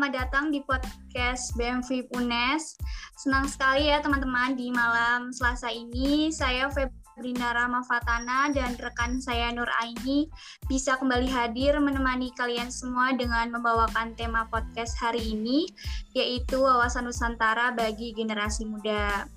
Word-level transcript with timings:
Selamat 0.00 0.32
datang 0.32 0.48
di 0.48 0.64
podcast 0.64 1.52
BMV 1.60 2.08
UNES. 2.16 2.72
Senang 3.20 3.44
sekali 3.44 3.92
ya 3.92 4.00
teman-teman 4.00 4.56
di 4.56 4.72
malam 4.72 5.28
Selasa 5.28 5.68
ini 5.68 6.32
saya 6.32 6.72
Febrina 6.72 7.52
Ramafatana 7.52 8.48
dan 8.48 8.80
rekan 8.80 9.20
saya 9.20 9.52
Nur 9.52 9.68
Aini 9.76 10.24
bisa 10.72 10.96
kembali 10.96 11.28
hadir 11.28 11.76
menemani 11.76 12.32
kalian 12.32 12.72
semua 12.72 13.12
dengan 13.12 13.52
membawakan 13.52 14.16
tema 14.16 14.48
podcast 14.48 14.96
hari 14.96 15.20
ini 15.36 15.68
yaitu 16.16 16.64
wawasan 16.64 17.04
Nusantara 17.04 17.76
bagi 17.76 18.16
generasi 18.16 18.64
muda. 18.64 19.28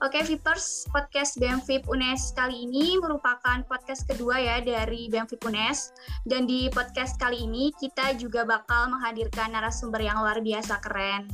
Oke, 0.00 0.24
Vipers, 0.24 0.88
podcast 0.88 1.36
BMVIP 1.36 1.84
UNES 1.84 2.32
kali 2.32 2.64
ini 2.64 2.96
merupakan 2.96 3.60
podcast 3.68 4.08
kedua 4.08 4.40
ya 4.40 4.56
dari 4.64 5.12
BMVIP 5.12 5.44
UNES. 5.44 5.92
Dan 6.24 6.48
di 6.48 6.72
podcast 6.72 7.20
kali 7.20 7.44
ini 7.44 7.68
kita 7.76 8.16
juga 8.16 8.48
bakal 8.48 8.88
menghadirkan 8.88 9.52
narasumber 9.52 10.00
yang 10.00 10.16
luar 10.24 10.40
biasa 10.40 10.80
keren. 10.80 11.28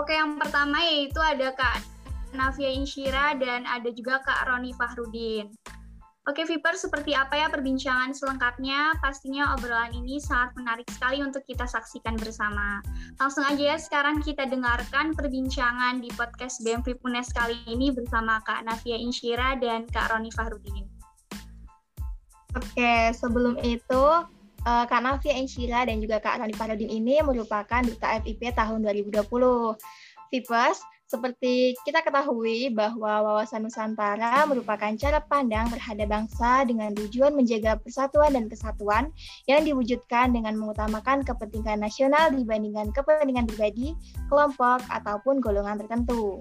Oke, 0.00 0.16
yang 0.16 0.40
pertama 0.40 0.80
yaitu 0.80 1.20
ada 1.20 1.52
Kak 1.52 1.84
Navia 2.32 2.72
Inshira 2.72 3.36
dan 3.36 3.68
ada 3.68 3.92
juga 3.92 4.24
Kak 4.24 4.48
Roni 4.48 4.72
Fahrudin. 4.72 5.52
Oke, 6.28 6.44
Viper, 6.44 6.76
seperti 6.76 7.16
apa 7.16 7.32
ya 7.32 7.48
perbincangan 7.48 8.12
selengkapnya? 8.12 8.92
Pastinya 9.00 9.56
obrolan 9.56 9.88
ini 9.96 10.20
sangat 10.20 10.52
menarik 10.52 10.84
sekali 10.92 11.24
untuk 11.24 11.40
kita 11.48 11.64
saksikan 11.64 12.12
bersama. 12.20 12.84
Langsung 13.16 13.40
aja 13.40 13.72
ya, 13.72 13.76
sekarang 13.80 14.20
kita 14.20 14.44
dengarkan 14.44 15.16
perbincangan 15.16 16.04
di 16.04 16.12
podcast 16.12 16.60
BMV 16.60 17.00
Punes 17.00 17.32
kali 17.32 17.56
ini 17.64 17.88
bersama 17.88 18.36
Kak 18.44 18.68
Navia 18.68 19.00
Inshira 19.00 19.56
dan 19.56 19.88
Kak 19.88 20.12
Roni 20.12 20.28
Fahrudin. 20.36 20.84
Oke, 22.52 23.16
sebelum 23.16 23.56
itu, 23.64 24.04
uh, 24.68 24.84
Kak 24.84 25.00
Navia 25.00 25.32
Inshira 25.32 25.88
dan 25.88 26.04
juga 26.04 26.20
Kak 26.20 26.44
Roni 26.44 26.52
Fahrudin 26.52 26.92
ini 26.92 27.16
merupakan 27.24 27.80
Duta 27.80 28.20
FIP 28.20 28.52
tahun 28.52 28.84
2020. 28.84 29.24
Vipers, 30.30 30.84
seperti 31.10 31.74
kita 31.82 32.06
ketahui 32.06 32.70
bahwa 32.70 33.26
wawasan 33.26 33.66
Nusantara 33.66 34.46
merupakan 34.46 34.94
cara 34.94 35.18
pandang 35.18 35.66
terhadap 35.66 36.06
bangsa 36.06 36.62
dengan 36.62 36.94
tujuan 36.94 37.34
menjaga 37.34 37.74
persatuan 37.82 38.38
dan 38.38 38.46
kesatuan 38.46 39.10
yang 39.50 39.66
diwujudkan 39.66 40.30
dengan 40.30 40.54
mengutamakan 40.54 41.26
kepentingan 41.26 41.82
nasional 41.82 42.30
dibandingkan 42.30 42.94
kepentingan 42.94 43.50
pribadi, 43.50 43.98
kelompok, 44.30 44.86
ataupun 44.86 45.42
golongan 45.42 45.82
tertentu. 45.82 46.38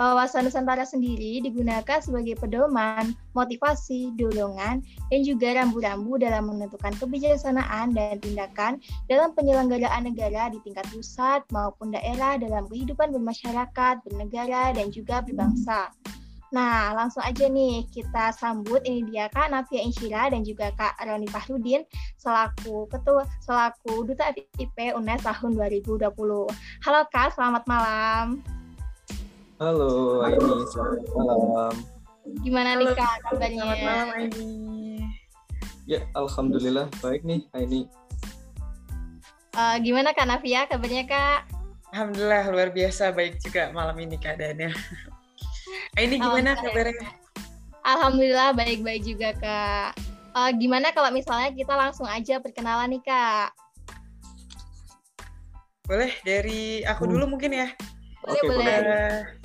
Wawasan 0.00 0.48
Nusantara 0.48 0.88
sendiri 0.88 1.44
digunakan 1.44 2.00
sebagai 2.00 2.32
pedoman, 2.40 3.12
motivasi, 3.36 4.16
dorongan, 4.16 4.80
dan 5.12 5.20
juga 5.20 5.60
rambu-rambu 5.60 6.16
dalam 6.16 6.48
menentukan 6.48 6.96
kebijaksanaan 6.96 7.92
dan 7.92 8.16
tindakan 8.24 8.80
dalam 9.12 9.36
penyelenggaraan 9.36 10.08
negara 10.08 10.48
di 10.48 10.56
tingkat 10.64 10.88
pusat 10.88 11.44
maupun 11.52 11.92
daerah 11.92 12.40
dalam 12.40 12.64
kehidupan 12.72 13.12
bermasyarakat, 13.12 14.00
bernegara, 14.08 14.72
dan 14.72 14.88
juga 14.88 15.20
berbangsa. 15.20 15.92
Nah, 16.48 16.96
langsung 16.96 17.20
aja 17.20 17.44
nih 17.46 17.84
kita 17.92 18.32
sambut 18.32 18.80
ini 18.88 19.04
dia 19.04 19.28
Kak 19.28 19.52
Navia 19.52 19.84
Insyira 19.84 20.32
dan 20.32 20.48
juga 20.48 20.72
Kak 20.80 20.96
Roni 21.04 21.28
Fahrudin 21.28 21.84
selaku 22.16 22.88
ketua 22.88 23.28
selaku 23.44 24.08
Duta 24.08 24.32
FIP 24.32 24.96
UNES 24.96 25.28
tahun 25.28 25.54
2020. 25.54 26.08
Halo 26.88 27.00
Kak, 27.12 27.36
selamat 27.36 27.68
malam. 27.68 28.59
Halo, 29.60 30.24
Aini. 30.24 30.64
Selamat 30.72 31.04
malam. 31.12 31.74
Gimana 32.40 32.80
nih 32.80 32.96
Kak 32.96 33.28
kabarnya? 33.28 33.60
Selamat 33.60 33.80
malam 33.84 34.08
Aini. 34.16 34.48
Ya, 35.84 36.00
Alhamdulillah 36.16 36.88
baik 37.04 37.20
nih 37.28 37.44
Aini. 37.52 37.84
Uh, 39.52 39.76
gimana 39.84 40.16
Kak 40.16 40.32
Navia 40.32 40.64
kabarnya 40.64 41.04
Kak? 41.04 41.52
Alhamdulillah 41.92 42.48
luar 42.48 42.72
biasa 42.72 43.12
baik 43.12 43.36
juga 43.44 43.68
malam 43.76 44.00
ini 44.00 44.16
keadaannya. 44.16 44.72
Aini 46.00 46.16
gimana 46.16 46.56
oh, 46.56 46.64
kabarnya? 46.64 47.08
Alhamdulillah 47.84 48.56
baik-baik 48.56 49.04
juga 49.04 49.36
Kak. 49.36 50.00
Uh, 50.40 50.56
gimana 50.56 50.88
kalau 50.96 51.12
misalnya 51.12 51.52
kita 51.52 51.76
langsung 51.76 52.08
aja 52.08 52.40
perkenalan 52.40 52.96
nih 52.96 53.04
Kak? 53.04 53.52
Boleh 55.84 56.16
dari 56.24 56.80
aku 56.88 57.04
hmm. 57.04 57.12
dulu 57.12 57.36
mungkin 57.36 57.52
ya. 57.52 57.68
Boleh, 58.24 58.40
okay, 58.40 58.48
boleh. 58.48 58.78
Uh, 58.88 59.39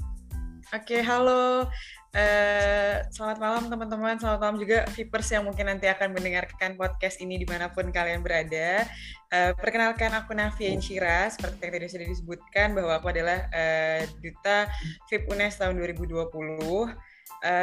Oke, 0.76 1.00
halo. 1.00 1.72
Uh, 2.12 2.96
selamat 3.08 3.40
malam 3.40 3.64
teman-teman, 3.72 4.20
selamat 4.20 4.40
malam 4.44 4.58
juga 4.60 4.84
Vipers 4.92 5.32
yang 5.32 5.48
mungkin 5.48 5.72
nanti 5.72 5.88
akan 5.88 6.12
mendengarkan 6.12 6.76
podcast 6.76 7.24
ini 7.24 7.40
di 7.40 7.48
mana 7.48 7.72
pun 7.72 7.96
kalian 7.96 8.20
berada. 8.20 8.84
Uh, 9.32 9.56
perkenalkan 9.56 10.12
aku 10.12 10.36
Navia 10.36 10.76
Inshira, 10.76 11.32
seperti 11.32 11.64
yang 11.64 11.74
tadi 11.80 11.88
sudah 11.88 12.08
disebutkan 12.12 12.76
bahwa 12.76 12.92
aku 13.00 13.08
adalah 13.08 13.48
uh, 13.56 14.04
Duta 14.20 14.68
VIP 15.08 15.32
UNES 15.32 15.64
tahun 15.64 15.80
2020. 15.80 16.28
Uh, 16.28 16.92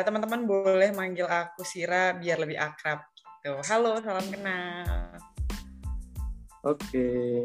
teman-teman 0.08 0.48
boleh 0.48 0.88
manggil 0.96 1.28
aku 1.28 1.68
Sira 1.68 2.16
biar 2.16 2.40
lebih 2.40 2.56
akrab. 2.56 3.04
Gitu. 3.44 3.60
Halo, 3.68 4.00
salam 4.00 4.24
kenal. 4.32 5.20
Oke. 6.64 7.44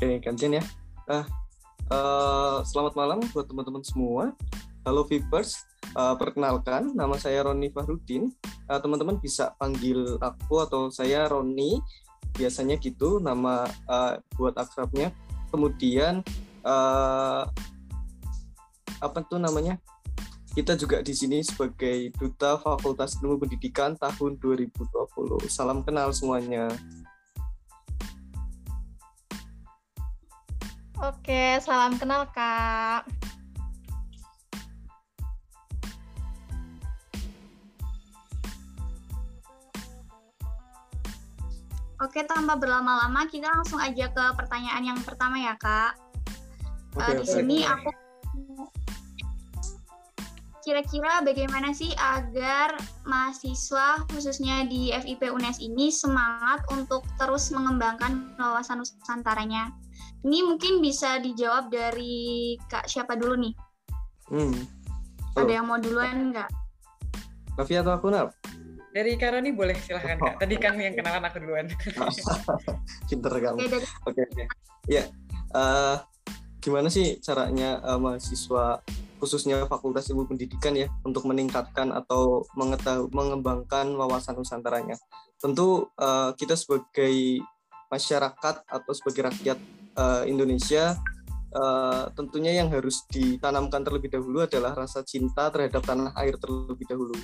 Oke, 0.00 0.24
kantin 0.24 0.56
ya. 0.56 0.64
Ah, 1.04 1.28
Eh, 1.90 2.58
selamat 2.62 2.94
malam 2.94 3.18
buat 3.34 3.46
teman-teman 3.50 3.82
semua. 3.82 4.30
Halo 4.82 5.06
Vipers, 5.06 5.62
uh, 5.94 6.18
perkenalkan 6.18 6.90
nama 6.90 7.14
saya 7.14 7.46
Roni 7.46 7.70
Fahrudin. 7.70 8.34
Uh, 8.66 8.80
teman-teman 8.82 9.14
bisa 9.22 9.54
panggil 9.62 10.18
aku 10.18 10.58
atau 10.58 10.90
saya 10.90 11.30
Roni, 11.30 11.78
biasanya 12.34 12.82
gitu 12.82 13.22
nama 13.22 13.62
uh, 13.86 14.18
buat 14.34 14.58
akrabnya. 14.58 15.14
Kemudian 15.54 16.26
uh, 16.66 17.46
apa 18.98 19.18
tuh 19.22 19.38
namanya? 19.38 19.78
Kita 20.50 20.74
juga 20.74 20.98
di 20.98 21.14
sini 21.14 21.46
sebagai 21.46 22.10
duta 22.18 22.58
Fakultas 22.58 23.22
Ilmu 23.22 23.38
Pendidikan 23.38 23.94
tahun 23.94 24.42
2020. 24.42 25.46
Salam 25.46 25.86
kenal 25.86 26.10
semuanya. 26.10 26.68
Oke, 31.02 31.58
salam 31.58 31.98
kenal 31.98 32.30
Kak. 32.30 33.02
Oke, 41.98 42.22
tanpa 42.22 42.54
berlama-lama, 42.54 43.26
kita 43.26 43.50
langsung 43.50 43.82
aja 43.82 44.14
ke 44.14 44.24
pertanyaan 44.38 44.94
yang 44.94 44.98
pertama 45.02 45.42
ya, 45.42 45.58
Kak. 45.58 45.98
Oke, 46.94 47.10
uh, 47.10 47.14
di 47.18 47.26
sini 47.26 47.66
aku 47.66 47.90
kira-kira 50.62 51.20
bagaimana 51.26 51.74
sih 51.74 51.90
agar 51.98 52.78
mahasiswa 53.02 54.06
khususnya 54.14 54.62
di 54.70 54.94
FIP 54.94 55.26
UNES 55.26 55.58
ini 55.58 55.90
semangat 55.90 56.62
untuk 56.70 57.02
terus 57.18 57.50
mengembangkan 57.50 58.38
wawasan 58.38 58.80
Nusantaranya? 58.80 59.74
Ini 60.22 60.38
mungkin 60.46 60.78
bisa 60.78 61.18
dijawab 61.18 61.74
dari 61.74 62.54
Kak 62.70 62.86
siapa 62.86 63.18
dulu 63.18 63.34
nih? 63.42 63.54
Hmm. 64.30 64.54
Oh. 65.34 65.42
Ada 65.42 65.52
yang 65.58 65.66
mau 65.66 65.82
duluan 65.82 66.30
nggak? 66.30 66.50
Novi 67.58 67.74
atau 67.74 67.92
aku, 67.98 68.06
Nap? 68.14 68.30
Dari 68.94 69.18
Karoni 69.18 69.50
boleh, 69.50 69.74
silahkan 69.82 70.14
Kak. 70.14 70.46
Tadi 70.46 70.54
kan 70.62 70.78
yang 70.78 70.94
kenalan 70.94 71.26
aku 71.26 71.42
duluan. 71.42 71.66
Pinter 73.10 73.34
kamu. 73.34 73.58
Oke, 73.58 73.66
oke. 73.66 73.82
Okay, 74.08 74.24
okay. 74.30 74.46
Ya, 74.86 75.04
uh, 75.58 75.98
gimana 76.62 76.86
sih 76.86 77.18
caranya 77.18 77.82
uh, 77.82 77.98
mahasiswa 77.98 78.78
khususnya 79.22 79.70
Fakultas 79.70 80.10
Ilmu 80.10 80.26
Pendidikan 80.26 80.74
ya 80.74 80.90
untuk 81.06 81.30
meningkatkan 81.30 81.94
atau 81.94 82.42
mengetahui 82.58 83.06
mengembangkan 83.14 83.94
wawasan 83.94 84.34
nusantaranya. 84.34 84.98
Tentu 85.38 85.86
uh, 85.94 86.34
kita 86.34 86.58
sebagai 86.58 87.38
masyarakat 87.86 88.66
atau 88.66 88.92
sebagai 88.98 89.30
rakyat 89.30 89.58
uh, 89.94 90.26
Indonesia 90.26 90.98
uh, 91.54 92.10
tentunya 92.18 92.58
yang 92.58 92.74
harus 92.74 93.06
ditanamkan 93.14 93.86
terlebih 93.86 94.10
dahulu 94.10 94.42
adalah 94.42 94.74
rasa 94.74 95.06
cinta 95.06 95.54
terhadap 95.54 95.86
tanah 95.86 96.10
air 96.18 96.34
terlebih 96.42 96.90
dahulu. 96.90 97.14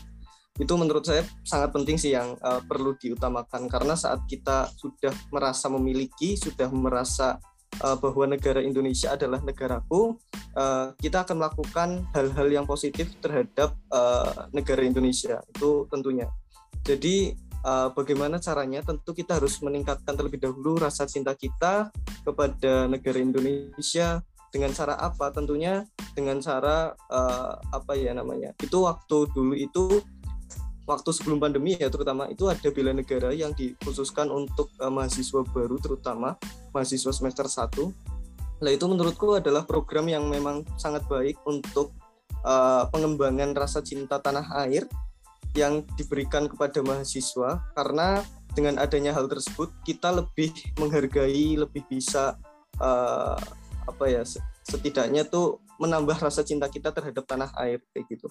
Itu 0.54 0.78
menurut 0.78 1.02
saya 1.02 1.26
sangat 1.42 1.74
penting 1.74 1.98
sih 1.98 2.14
yang 2.14 2.38
uh, 2.38 2.62
perlu 2.62 2.94
diutamakan 2.94 3.66
karena 3.66 3.98
saat 3.98 4.22
kita 4.30 4.70
sudah 4.78 5.14
merasa 5.34 5.66
memiliki, 5.66 6.38
sudah 6.38 6.70
merasa 6.70 7.42
uh, 7.82 7.96
bahwa 7.98 8.24
negara 8.30 8.60
Indonesia 8.62 9.14
adalah 9.14 9.42
negaraku, 9.42 10.18
uh, 10.54 10.94
kita 10.98 11.24
akan 11.26 11.36
melakukan 11.38 11.88
hal-hal 12.14 12.48
yang 12.50 12.66
positif 12.66 13.14
terhadap 13.22 13.74
uh, 13.90 14.50
negara 14.50 14.82
Indonesia. 14.82 15.42
Itu 15.54 15.86
tentunya. 15.90 16.26
Jadi 16.86 17.36
bagaimana 17.68 18.40
caranya 18.40 18.80
tentu 18.80 19.12
kita 19.12 19.36
harus 19.36 19.60
meningkatkan 19.60 20.16
terlebih 20.16 20.40
dahulu 20.40 20.80
rasa 20.80 21.04
cinta 21.04 21.36
kita 21.36 21.92
kepada 22.24 22.88
negara 22.88 23.20
Indonesia 23.20 24.24
dengan 24.48 24.72
cara 24.72 24.96
apa 24.96 25.28
tentunya 25.34 25.84
dengan 26.16 26.40
cara 26.40 26.96
apa 27.68 27.92
ya 27.92 28.16
namanya 28.16 28.56
itu 28.64 28.88
waktu 28.88 29.28
dulu 29.36 29.52
itu 29.52 30.00
waktu 30.88 31.12
sebelum 31.12 31.36
pandemi 31.36 31.76
ya 31.76 31.92
terutama 31.92 32.32
itu 32.32 32.48
ada 32.48 32.72
bela 32.72 32.96
negara 32.96 33.28
yang 33.36 33.52
dikhususkan 33.52 34.32
untuk 34.32 34.72
uh, 34.80 34.88
mahasiswa 34.88 35.44
baru 35.44 35.76
terutama 35.76 36.40
mahasiswa 36.72 37.12
semester 37.12 37.44
1. 37.44 38.64
Nah 38.64 38.70
itu 38.72 38.84
menurutku 38.88 39.36
adalah 39.36 39.68
program 39.68 40.08
yang 40.08 40.24
memang 40.26 40.64
sangat 40.80 41.04
baik 41.06 41.36
untuk 41.44 41.92
uh, 42.42 42.88
pengembangan 42.88 43.52
rasa 43.52 43.84
cinta 43.84 44.16
tanah 44.16 44.48
air 44.64 44.88
yang 45.52 45.84
diberikan 46.00 46.48
kepada 46.48 46.80
mahasiswa 46.80 47.60
karena 47.76 48.24
dengan 48.56 48.80
adanya 48.80 49.12
hal 49.12 49.28
tersebut 49.28 49.68
kita 49.84 50.08
lebih 50.10 50.50
menghargai 50.80 51.60
lebih 51.60 51.84
bisa 51.86 52.40
uh, 52.80 53.36
apa 53.84 54.04
ya 54.08 54.24
setidaknya 54.64 55.28
tuh 55.28 55.60
menambah 55.78 56.16
rasa 56.18 56.42
cinta 56.42 56.66
kita 56.66 56.90
terhadap 56.90 57.24
tanah 57.28 57.52
air 57.60 57.80
kayak 57.94 58.08
gitu 58.10 58.28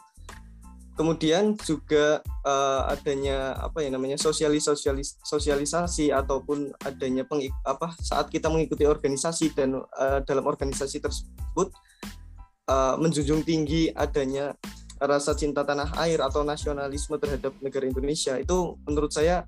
kemudian 0.97 1.53
juga 1.61 2.25
uh, 2.41 2.89
adanya 2.89 3.53
apa 3.61 3.85
ya 3.85 3.94
namanya 3.94 4.17
sosialis 4.17 4.65
sosialis 4.65 5.21
sosialisasi 5.21 6.09
ataupun 6.09 6.73
adanya 6.81 7.21
peng, 7.23 7.45
apa 7.63 7.94
saat 8.01 8.33
kita 8.33 8.49
mengikuti 8.49 8.83
organisasi 8.83 9.53
dan 9.53 9.77
uh, 9.77 10.19
dalam 10.25 10.49
organisasi 10.49 10.97
tersebut 10.97 11.69
uh, 12.67 12.97
menjunjung 12.97 13.45
tinggi 13.45 13.94
adanya 13.94 14.57
rasa 14.97 15.38
cinta 15.38 15.61
tanah 15.61 15.94
air 16.01 16.17
atau 16.17 16.41
nasionalisme 16.41 17.21
terhadap 17.21 17.53
negara 17.61 17.85
Indonesia. 17.85 18.33
Itu 18.41 18.81
menurut 18.89 19.13
saya 19.13 19.45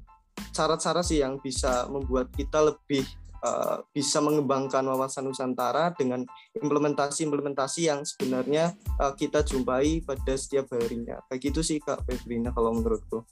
syarat-syarat 0.53 1.01
sih 1.01 1.19
yang 1.25 1.41
bisa 1.41 1.89
membuat 1.89 2.29
kita 2.37 2.61
lebih 2.61 3.01
uh, 3.43 3.83
bisa 3.91 4.19
mengembangkan 4.19 4.83
wawasan 4.87 5.27
Nusantara 5.27 5.91
dengan 5.95 6.23
implementasi-implementasi 6.59 7.81
yang 7.87 8.03
sebenarnya 8.03 8.75
uh, 8.99 9.13
kita 9.15 9.43
jumpai 9.43 10.03
pada 10.03 10.33
setiap 10.35 10.71
harinya. 10.75 11.19
Kayak 11.27 11.51
gitu 11.51 11.61
sih 11.63 11.77
Kak 11.79 12.03
Febrina 12.07 12.51
kalau 12.51 12.75
menurutku. 12.75 13.23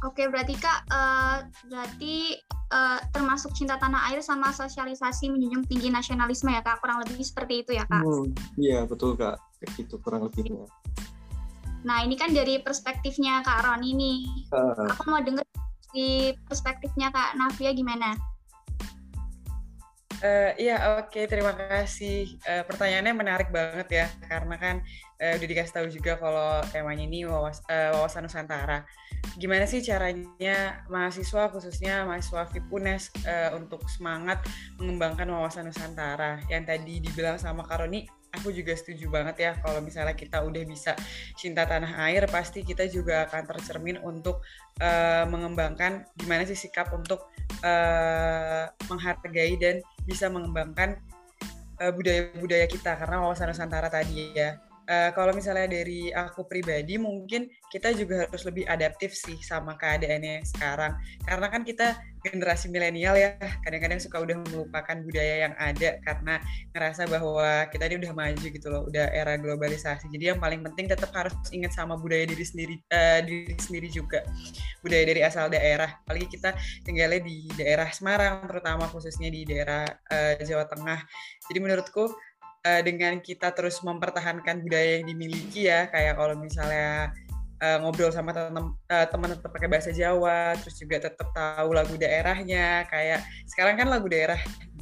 Oke, 0.00 0.32
berarti 0.32 0.56
Kak, 0.56 0.88
uh, 0.88 1.44
berarti 1.68 2.32
uh, 2.72 3.04
termasuk 3.12 3.52
cinta 3.52 3.76
tanah 3.76 4.08
air 4.08 4.24
sama 4.24 4.48
sosialisasi 4.48 5.28
menjunjung 5.28 5.68
tinggi 5.68 5.92
nasionalisme 5.92 6.48
ya 6.48 6.64
Kak, 6.64 6.80
kurang 6.80 7.04
lebih 7.04 7.20
seperti 7.20 7.60
itu 7.60 7.76
ya 7.76 7.84
Kak? 7.84 8.00
Hmm, 8.00 8.32
iya, 8.56 8.88
betul 8.88 9.12
Kak, 9.12 9.36
kayak 9.60 9.70
gitu 9.76 10.00
kurang 10.00 10.24
lebihnya. 10.24 10.64
Nah, 11.84 12.00
ini 12.00 12.16
kan 12.16 12.32
dari 12.32 12.60
perspektifnya 12.64 13.44
Kak 13.44 13.60
Roni 13.60 13.92
nih. 13.92 14.20
Uh. 14.52 14.88
Aku 14.88 15.04
mau 15.08 15.20
dengar 15.20 15.44
di 15.90 16.34
perspektifnya 16.46 17.10
Kak 17.10 17.38
Navia 17.38 17.70
gimana? 17.74 18.14
Uh, 20.20 20.52
iya 20.60 21.00
oke 21.00 21.16
okay. 21.16 21.24
terima 21.24 21.56
kasih 21.56 22.36
uh, 22.44 22.60
pertanyaannya 22.68 23.14
menarik 23.16 23.48
banget 23.48 23.88
ya 23.88 24.06
karena 24.28 24.60
kan 24.60 24.76
uh, 25.16 25.32
udah 25.40 25.48
dikasih 25.48 25.72
tahu 25.80 25.86
juga 25.88 26.20
kalau 26.20 26.60
temanya 26.68 27.08
ini 27.08 27.24
wawas, 27.24 27.64
uh, 27.72 27.96
wawasan 27.96 28.28
Nusantara. 28.28 28.84
Gimana 29.40 29.64
sih 29.64 29.80
caranya 29.80 30.84
mahasiswa 30.92 31.48
khususnya 31.48 32.04
mahasiswa 32.04 32.52
FIPUNES 32.52 33.16
uh, 33.24 33.56
untuk 33.56 33.80
semangat 33.88 34.44
mengembangkan 34.76 35.24
wawasan 35.24 35.72
Nusantara 35.72 36.44
yang 36.52 36.68
tadi 36.68 37.00
dibilang 37.00 37.40
sama 37.40 37.64
Karoni 37.64 38.19
aku 38.30 38.54
juga 38.54 38.72
setuju 38.78 39.10
banget 39.10 39.36
ya 39.42 39.52
kalau 39.58 39.82
misalnya 39.82 40.14
kita 40.14 40.40
udah 40.42 40.62
bisa 40.62 40.94
cinta 41.34 41.66
tanah 41.66 41.98
air 42.06 42.24
pasti 42.30 42.62
kita 42.62 42.86
juga 42.86 43.26
akan 43.26 43.42
tercermin 43.46 43.98
untuk 44.06 44.42
uh, 44.78 45.26
mengembangkan 45.26 46.06
gimana 46.14 46.46
sih 46.46 46.56
sikap 46.56 46.94
untuk 46.94 47.26
uh, 47.66 48.70
menghargai 48.86 49.58
dan 49.58 49.82
bisa 50.06 50.26
mengembangkan 50.26 50.98
eh, 51.78 51.92
budaya-budaya 51.94 52.66
uh, 52.66 52.70
kita. 52.70 52.98
Karena 52.98 53.22
wawasan 53.22 53.54
Nusantara 53.54 53.86
tadi 53.86 54.34
ya 54.34 54.58
uh, 54.90 55.10
kalau 55.14 55.30
misalnya 55.30 55.70
dari 55.70 56.10
aku 56.10 56.44
pribadi 56.50 56.98
mungkin 56.98 57.46
kita 57.70 57.94
juga 57.94 58.26
harus 58.26 58.42
lebih 58.42 58.66
adaptif 58.66 59.14
sih 59.14 59.38
sama 59.38 59.78
keadaannya 59.78 60.42
sekarang. 60.42 60.98
Karena 61.22 61.46
kan 61.46 61.62
kita 61.62 61.94
generasi 62.20 62.68
milenial 62.68 63.16
ya 63.16 63.32
kadang-kadang 63.64 63.96
suka 63.96 64.20
udah 64.20 64.36
melupakan 64.52 64.96
budaya 65.00 65.48
yang 65.48 65.54
ada 65.56 65.96
karena 66.04 66.34
ngerasa 66.76 67.08
bahwa 67.08 67.64
kita 67.72 67.88
ini 67.88 67.96
udah 68.04 68.12
maju 68.12 68.46
gitu 68.50 68.66
loh 68.68 68.82
udah 68.90 69.06
era 69.14 69.38
globalisasi. 69.38 70.10
Jadi 70.10 70.34
yang 70.34 70.42
paling 70.42 70.60
penting 70.66 70.90
tetap 70.90 71.14
harus 71.14 71.32
ingat 71.54 71.72
sama 71.72 71.96
budaya 71.96 72.26
diri 72.26 72.44
sendiri 72.44 72.76
uh, 72.92 73.22
diri 73.24 73.56
sendiri 73.56 73.88
juga. 73.88 74.20
Budaya 74.82 75.04
dari 75.06 75.20
asal 75.24 75.48
daerah. 75.48 76.02
Apalagi 76.04 76.28
kita 76.28 76.52
tinggalnya 76.82 77.22
di 77.22 77.46
daerah 77.54 77.88
Semarang 77.94 78.44
terutama 78.50 78.90
khususnya 78.90 79.30
di 79.30 79.46
daerah 79.46 79.86
uh, 79.88 80.34
Jawa 80.42 80.66
Tengah. 80.68 81.00
Jadi 81.48 81.58
menurutku 81.62 82.10
uh, 82.66 82.80
dengan 82.84 83.20
kita 83.20 83.52
terus 83.52 83.80
mempertahankan 83.80 84.64
budaya 84.64 85.00
yang 85.00 85.06
dimiliki 85.08 85.68
ya 85.68 85.88
kayak 85.88 86.16
kalau 86.16 86.34
misalnya 86.36 87.14
uh, 87.60 87.76
ngobrol 87.84 88.12
sama 88.12 88.32
teman 88.32 88.74
uh, 88.90 89.06
teman 89.08 89.28
tetap 89.36 89.50
pakai 89.52 89.68
bahasa 89.68 89.90
Jawa 89.92 90.56
terus 90.60 90.76
juga 90.80 91.08
tetap 91.08 91.28
tahu 91.32 91.70
lagu 91.76 91.94
daerahnya 91.96 92.88
kayak 92.88 93.24
sekarang 93.48 93.80
kan 93.80 93.88
lagu 93.88 94.08
daerah 94.08 94.40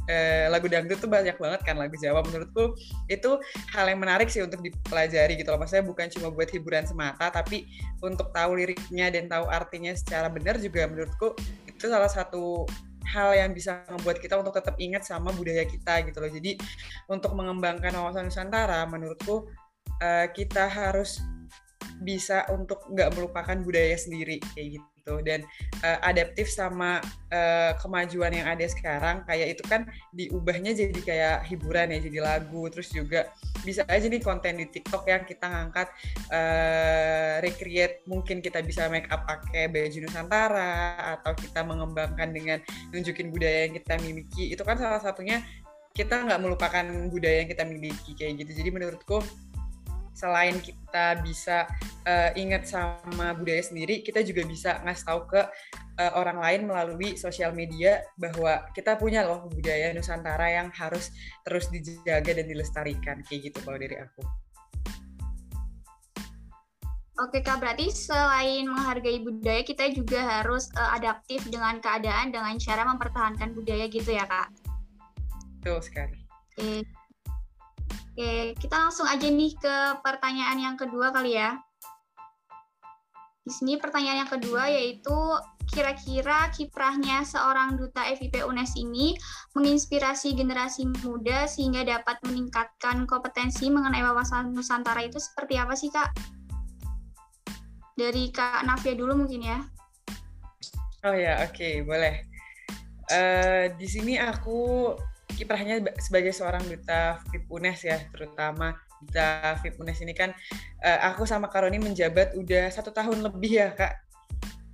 uh, 0.09 0.47
lagu 0.51 0.67
dangdut 0.67 0.99
tuh 0.99 1.11
banyak 1.11 1.37
banget 1.37 1.61
kan 1.63 1.77
lagu 1.77 1.95
Jawa. 2.01 2.25
Menurutku 2.25 2.75
itu 3.07 3.31
hal 3.77 3.87
yang 3.87 4.01
menarik 4.01 4.33
sih 4.33 4.43
untuk 4.43 4.65
dipelajari 4.65 5.37
gitu 5.39 5.53
loh. 5.53 5.61
Maksudnya 5.61 5.85
bukan 5.85 6.07
cuma 6.11 6.29
buat 6.33 6.49
hiburan 6.51 6.89
semata 6.89 7.29
tapi 7.31 7.69
untuk 8.01 8.33
tahu 8.33 8.59
liriknya 8.59 9.13
dan 9.13 9.29
tahu 9.29 9.47
artinya 9.47 9.93
secara 9.95 10.33
benar 10.33 10.57
juga 10.59 10.89
menurutku 10.89 11.37
itu 11.69 11.87
salah 11.87 12.11
satu 12.11 12.67
hal 13.09 13.33
yang 13.33 13.51
bisa 13.57 13.83
membuat 13.89 14.21
kita 14.21 14.37
untuk 14.37 14.53
tetap 14.55 14.77
ingat 14.77 15.03
sama 15.09 15.33
budaya 15.33 15.65
kita 15.65 16.05
gitu 16.05 16.21
loh. 16.21 16.31
Jadi 16.31 16.61
untuk 17.09 17.33
mengembangkan 17.33 17.93
wawasan 17.97 18.29
Nusantara, 18.29 18.85
menurutku 18.85 19.49
uh, 20.01 20.27
kita 20.31 20.69
harus 20.69 21.25
bisa 21.99 22.47
untuk 22.55 22.87
nggak 22.93 23.11
melupakan 23.17 23.57
budaya 23.59 23.97
sendiri 23.99 24.39
kayak 24.55 24.79
gitu 24.79 24.98
dan 25.25 25.45
uh, 25.81 25.99
adaptif 26.05 26.53
sama 26.53 27.01
uh, 27.33 27.73
kemajuan 27.81 28.35
yang 28.37 28.47
ada 28.49 28.67
sekarang 28.69 29.25
kayak 29.25 29.57
itu 29.57 29.65
kan 29.65 29.89
diubahnya 30.13 30.77
jadi 30.77 31.01
kayak 31.01 31.39
hiburan 31.49 31.95
ya 31.95 31.99
jadi 32.05 32.19
lagu 32.21 32.69
terus 32.69 32.93
juga 32.93 33.33
bisa 33.65 33.83
aja 33.89 34.07
nih 34.07 34.23
konten 34.23 34.61
di 34.61 34.67
TikTok 34.69 35.09
yang 35.09 35.23
kita 35.25 35.47
ngangkat 35.49 35.89
uh, 36.31 37.41
recreate 37.41 38.05
mungkin 38.05 38.45
kita 38.45 38.61
bisa 38.63 38.87
make 38.93 39.09
up 39.09 39.25
pakai 39.29 39.69
baju 39.69 39.99
Nusantara 40.05 40.97
atau 41.19 41.33
kita 41.37 41.61
mengembangkan 41.63 42.29
dengan 42.33 42.59
nunjukin 42.91 43.29
budaya 43.29 43.69
yang 43.69 43.75
kita 43.77 43.95
miliki. 44.01 44.51
Itu 44.51 44.65
kan 44.65 44.81
salah 44.81 44.99
satunya 44.99 45.45
kita 45.93 46.25
nggak 46.25 46.41
melupakan 46.41 46.85
budaya 47.11 47.43
yang 47.45 47.51
kita 47.51 47.65
miliki 47.67 48.15
kayak 48.15 48.45
gitu. 48.45 48.53
Jadi 48.65 48.71
menurutku 48.71 49.21
selain 50.19 50.59
kita 50.59 51.23
bisa 51.23 51.70
uh, 52.03 52.31
ingat 52.35 52.67
sama 52.67 53.38
budaya 53.38 53.62
sendiri, 53.62 54.03
kita 54.03 54.26
juga 54.26 54.43
bisa 54.43 54.82
ngasih 54.82 55.06
tahu 55.06 55.20
ke 55.31 55.41
uh, 56.03 56.12
orang 56.19 56.43
lain 56.43 56.67
melalui 56.67 57.15
sosial 57.15 57.55
media 57.55 58.03
bahwa 58.19 58.67
kita 58.75 58.99
punya 58.99 59.23
loh 59.23 59.47
budaya 59.47 59.95
Nusantara 59.95 60.50
yang 60.50 60.75
harus 60.75 61.14
terus 61.47 61.71
dijaga 61.71 62.35
dan 62.35 62.50
dilestarikan 62.50 63.23
kayak 63.23 63.54
gitu 63.54 63.59
kalau 63.62 63.78
dari 63.78 63.95
aku. 63.95 64.26
Oke 67.19 67.43
Kak, 67.43 67.59
berarti 67.59 67.90
selain 67.90 68.66
menghargai 68.71 69.19
budaya, 69.23 69.62
kita 69.66 69.90
juga 69.90 70.23
harus 70.23 70.71
uh, 70.75 70.99
adaptif 70.99 71.47
dengan 71.50 71.78
keadaan 71.78 72.31
dengan 72.35 72.54
cara 72.59 72.87
mempertahankan 72.87 73.54
budaya 73.54 73.87
gitu 73.90 74.14
ya 74.14 74.26
Kak? 74.26 74.50
Betul 75.62 75.78
sekali. 75.83 76.19
Oke. 76.59 76.98
Oke, 78.19 78.59
kita 78.59 78.75
langsung 78.75 79.07
aja 79.07 79.31
nih 79.31 79.55
ke 79.55 80.03
pertanyaan 80.03 80.59
yang 80.59 80.75
kedua 80.75 81.15
kali 81.15 81.39
ya. 81.39 81.55
Di 83.47 83.53
sini 83.55 83.79
pertanyaan 83.79 84.27
yang 84.27 84.31
kedua 84.35 84.67
yaitu 84.67 85.15
kira-kira 85.71 86.51
kiprahnya 86.51 87.23
seorang 87.23 87.79
duta 87.79 88.03
FIP 88.19 88.43
UNES 88.43 88.75
ini 88.75 89.15
menginspirasi 89.55 90.35
generasi 90.35 90.91
muda 90.99 91.47
sehingga 91.47 91.87
dapat 91.87 92.19
meningkatkan 92.27 93.07
kompetensi 93.07 93.71
mengenai 93.71 94.03
wawasan 94.03 94.51
Nusantara 94.51 95.07
itu 95.07 95.23
seperti 95.23 95.55
apa 95.55 95.79
sih 95.79 95.95
Kak? 95.95 96.11
Dari 97.95 98.35
Kak 98.35 98.67
Navia 98.67 98.99
dulu 98.99 99.15
mungkin 99.15 99.47
ya. 99.47 99.63
Oh 101.07 101.15
ya, 101.15 101.47
oke, 101.47 101.55
okay, 101.55 101.87
boleh. 101.87 102.27
Uh, 103.15 103.71
di 103.79 103.87
sini 103.87 104.19
aku 104.19 104.91
kiprahnya 105.37 105.85
sebagai 106.00 106.32
seorang 106.32 106.64
duta 106.64 107.20
FIP 107.28 107.44
UNES 107.50 107.80
ya 107.85 107.99
terutama 108.11 108.76
duta 109.04 109.54
FIP 109.62 109.78
UNES 109.78 109.99
ini 110.02 110.14
kan 110.16 110.35
uh, 110.82 110.99
aku 111.12 111.28
sama 111.28 111.47
Karoni 111.52 111.78
menjabat 111.78 112.35
udah 112.35 112.70
satu 112.73 112.90
tahun 112.90 113.23
lebih 113.26 113.52
ya 113.52 113.70
kak. 113.75 113.94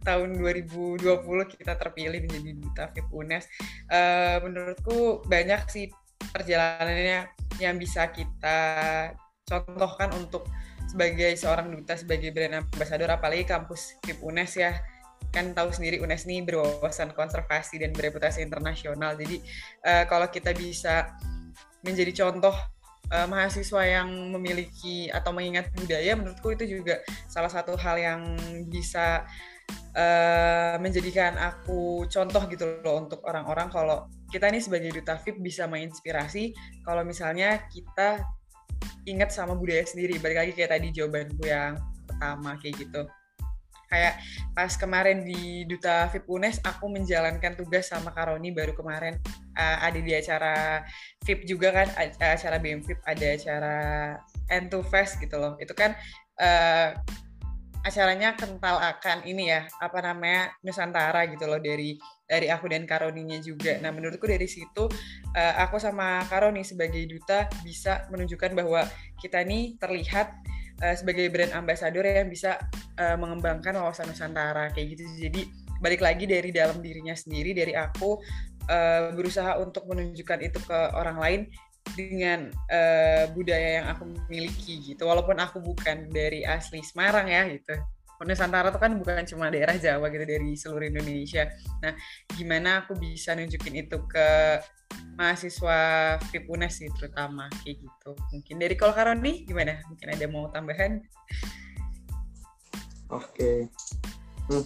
Tahun 0.04 0.37
2020 0.37 1.00
kita 1.56 1.80
terpilih 1.80 2.20
menjadi 2.28 2.50
duta 2.61 2.82
FIP 2.92 3.08
UNES. 3.08 3.44
Uh, 3.88 4.37
menurutku 4.44 5.25
banyak 5.25 5.64
sih 5.73 5.88
perjalanannya 6.28 7.32
yang 7.56 7.80
bisa 7.80 8.12
kita 8.12 8.58
contohkan 9.49 10.12
untuk 10.12 10.44
sebagai 10.84 11.32
seorang 11.40 11.73
duta 11.73 11.96
sebagai 11.96 12.30
brand 12.37 12.64
ambassador 12.64 13.08
apalagi 13.16 13.49
kampus 13.49 13.96
FIP 14.04 14.20
UNES 14.20 14.52
ya 14.61 14.73
kan 15.35 15.50
tahu 15.50 15.75
sendiri 15.75 15.99
UNES 15.99 16.31
ini 16.31 16.47
berwawasan 16.47 17.11
konservasi 17.11 17.83
dan 17.83 17.91
bereputasi 17.91 18.47
internasional. 18.47 19.19
Jadi 19.19 19.43
uh, 19.83 20.07
kalau 20.07 20.31
kita 20.31 20.55
bisa 20.55 21.11
menjadi 21.83 22.23
contoh 22.23 22.55
uh, 23.11 23.26
mahasiswa 23.26 23.83
yang 23.83 24.09
memiliki 24.31 25.11
atau 25.11 25.35
mengingat 25.35 25.75
budaya 25.75 26.14
menurutku 26.14 26.55
itu 26.55 26.79
juga 26.79 27.03
salah 27.26 27.50
satu 27.50 27.75
hal 27.75 27.99
yang 27.99 28.21
bisa 28.71 29.26
uh, 29.99 30.79
menjadikan 30.79 31.35
aku 31.35 32.07
contoh 32.07 32.47
gitu 32.47 32.79
loh 32.87 33.03
untuk 33.03 33.19
orang-orang. 33.26 33.67
Kalau 33.75 34.07
kita 34.31 34.47
nih 34.55 34.62
sebagai 34.62 34.95
duta 34.95 35.19
VIP 35.19 35.43
bisa 35.43 35.67
menginspirasi 35.67 36.55
kalau 36.87 37.03
misalnya 37.03 37.67
kita 37.75 38.23
ingat 39.11 39.35
sama 39.35 39.59
budaya 39.59 39.83
sendiri. 39.83 40.23
Balik 40.23 40.38
lagi 40.47 40.53
kayak 40.55 40.71
tadi 40.79 40.95
jawabanku 40.95 41.43
yang 41.45 41.75
pertama 42.07 42.55
kayak 42.62 42.87
gitu 42.87 43.03
kayak 43.95 44.19
pas 44.51 44.75
kemarin 44.75 45.23
di 45.23 45.63
Duta 45.71 46.11
VIP 46.11 46.27
UNES 46.27 46.59
aku 46.67 46.91
menjalankan 46.91 47.55
tugas 47.55 47.87
sama 47.87 48.11
Karoni 48.11 48.51
baru 48.51 48.75
kemarin 48.75 49.23
uh, 49.55 49.79
ada 49.87 49.99
di 50.03 50.11
acara 50.11 50.83
VIP 51.23 51.47
juga 51.47 51.71
kan 51.71 51.89
acara 52.19 52.59
BM 52.59 52.83
VIP 52.83 52.99
ada 53.07 53.27
acara 53.39 53.77
N2 54.51 54.75
Fest 54.91 55.23
gitu 55.23 55.39
loh 55.39 55.55
itu 55.63 55.71
kan 55.71 55.95
uh, 56.43 56.91
acaranya 57.85 58.33
kental 58.33 58.81
akan 58.81 59.29
ini 59.29 59.53
ya 59.53 59.69
apa 59.79 60.01
namanya 60.01 60.57
Nusantara 60.65 61.29
gitu 61.29 61.45
loh 61.45 61.61
dari 61.61 62.01
dari 62.25 62.49
aku 62.49 62.73
dan 62.73 62.89
Karoninya 62.89 63.37
juga. 63.45 63.77
Nah 63.85 63.93
menurutku 63.93 64.25
dari 64.25 64.49
situ 64.49 64.89
uh, 65.37 65.55
aku 65.61 65.77
sama 65.77 66.25
Karoni 66.33 66.65
sebagai 66.65 67.05
duta 67.05 67.45
bisa 67.61 68.09
menunjukkan 68.09 68.57
bahwa 68.57 68.89
kita 69.21 69.45
nih 69.45 69.77
terlihat 69.77 70.33
uh, 70.83 70.95
sebagai 70.95 71.28
brand 71.31 71.52
ambassador 71.54 72.02
yang 72.02 72.31
bisa 72.31 72.59
uh, 72.99 73.16
mengembangkan 73.19 73.76
wawasan 73.78 74.11
Nusantara 74.11 74.73
kayak 74.75 74.99
gitu. 74.99 75.04
Jadi 75.19 75.43
balik 75.78 76.00
lagi 76.00 76.25
dari 76.25 76.50
dalam 76.50 76.81
dirinya 76.81 77.12
sendiri, 77.12 77.52
dari 77.52 77.76
aku 77.76 78.19
uh, 78.71 79.12
berusaha 79.12 79.61
untuk 79.61 79.85
menunjukkan 79.90 80.40
itu 80.40 80.59
ke 80.64 80.78
orang 80.97 81.19
lain 81.21 81.40
dengan 81.93 82.49
uh, 82.73 83.28
budaya 83.37 83.85
yang 83.85 83.87
aku 83.93 84.09
miliki 84.33 84.81
gitu. 84.81 85.04
Walaupun 85.04 85.37
aku 85.37 85.61
bukan 85.61 86.09
dari 86.09 86.43
asli 86.43 86.81
Semarang 86.81 87.28
ya 87.28 87.45
gitu. 87.52 87.76
Nusantara 88.25 88.73
itu 88.73 88.81
kan 88.81 88.97
bukan 88.97 89.26
cuma 89.28 89.52
daerah 89.52 89.76
Jawa 89.76 90.09
gitu 90.09 90.25
dari 90.25 90.57
seluruh 90.57 90.88
Indonesia. 90.88 91.45
Nah, 91.85 91.93
gimana 92.33 92.81
aku 92.81 92.97
bisa 92.97 93.37
nunjukin 93.37 93.85
itu 93.85 94.00
ke 94.09 94.28
mahasiswa 95.14 95.78
FIP 96.30 96.50
UNES 96.50 96.75
sih 96.82 96.90
terutama 96.99 97.46
kayak 97.62 97.84
gitu. 97.84 98.11
Mungkin 98.34 98.56
dari 98.58 98.75
kalau 98.75 98.92
nih 99.14 99.46
gimana? 99.46 99.78
Mungkin 99.87 100.08
ada 100.11 100.26
mau 100.26 100.50
tambahan? 100.50 101.04
Oke. 103.12 103.68
Hmm. 104.50 104.64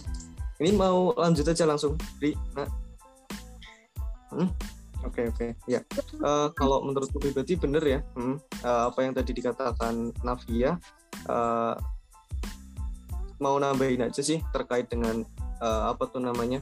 Ini 0.59 0.75
mau 0.75 1.15
lanjut 1.15 1.45
aja 1.47 1.63
langsung. 1.63 1.95
Nah. 2.57 2.69
Hmm. 4.33 4.49
Oke 5.07 5.23
okay, 5.23 5.25
oke 5.31 5.37
okay. 5.39 5.49
ya 5.63 5.79
uh, 6.19 6.51
kalau 6.51 6.83
menurutku 6.83 7.23
pribadi 7.23 7.55
bener 7.55 7.79
ya 7.79 7.99
hmm, 8.19 8.35
uh, 8.67 8.91
apa 8.91 8.99
yang 8.99 9.15
tadi 9.15 9.31
dikatakan 9.31 10.11
Navia 10.27 10.75
uh, 11.31 11.79
mau 13.39 13.55
nambahin 13.55 14.03
aja 14.03 14.19
sih 14.19 14.43
terkait 14.51 14.91
dengan 14.91 15.23
uh, 15.63 15.95
apa 15.95 16.03
tuh 16.11 16.19
namanya 16.19 16.59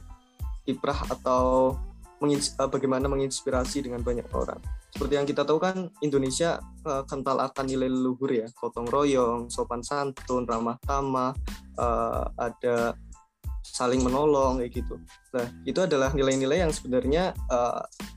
kiprah 0.62 1.02
atau 1.10 1.74
uh, 2.18 2.68
bagaimana 2.70 3.06
menginspirasi 3.06 3.86
dengan 3.86 4.02
banyak 4.02 4.26
orang. 4.34 4.58
Seperti 4.90 5.14
yang 5.14 5.26
kita 5.28 5.46
tahu 5.46 5.62
kan 5.62 5.88
Indonesia 6.02 6.58
uh, 6.86 7.06
kental 7.06 7.38
akan 7.38 7.64
nilai 7.66 7.86
leluhur 7.86 8.30
ya, 8.30 8.46
gotong 8.58 8.90
royong, 8.90 9.46
sopan 9.46 9.82
santun, 9.82 10.44
ramah 10.44 10.78
tamah, 10.82 11.32
uh, 11.78 12.26
ada 12.34 12.98
saling 13.62 14.02
menolong 14.02 14.58
kayak 14.58 14.82
gitu. 14.82 14.96
Nah, 15.36 15.46
itu 15.62 15.78
adalah 15.78 16.10
nilai-nilai 16.16 16.66
yang 16.66 16.72
sebenarnya 16.72 17.36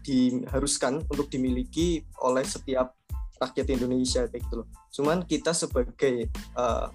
diharuskan 0.02 1.06
untuk 1.12 1.28
dimiliki 1.28 2.02
oleh 2.24 2.42
setiap 2.48 2.96
rakyat 3.38 3.68
Indonesia 3.70 4.26
kayak 4.32 4.42
gitu 4.48 4.64
loh. 4.64 4.68
Cuman 4.90 5.28
kita 5.28 5.52
sebagai 5.52 6.32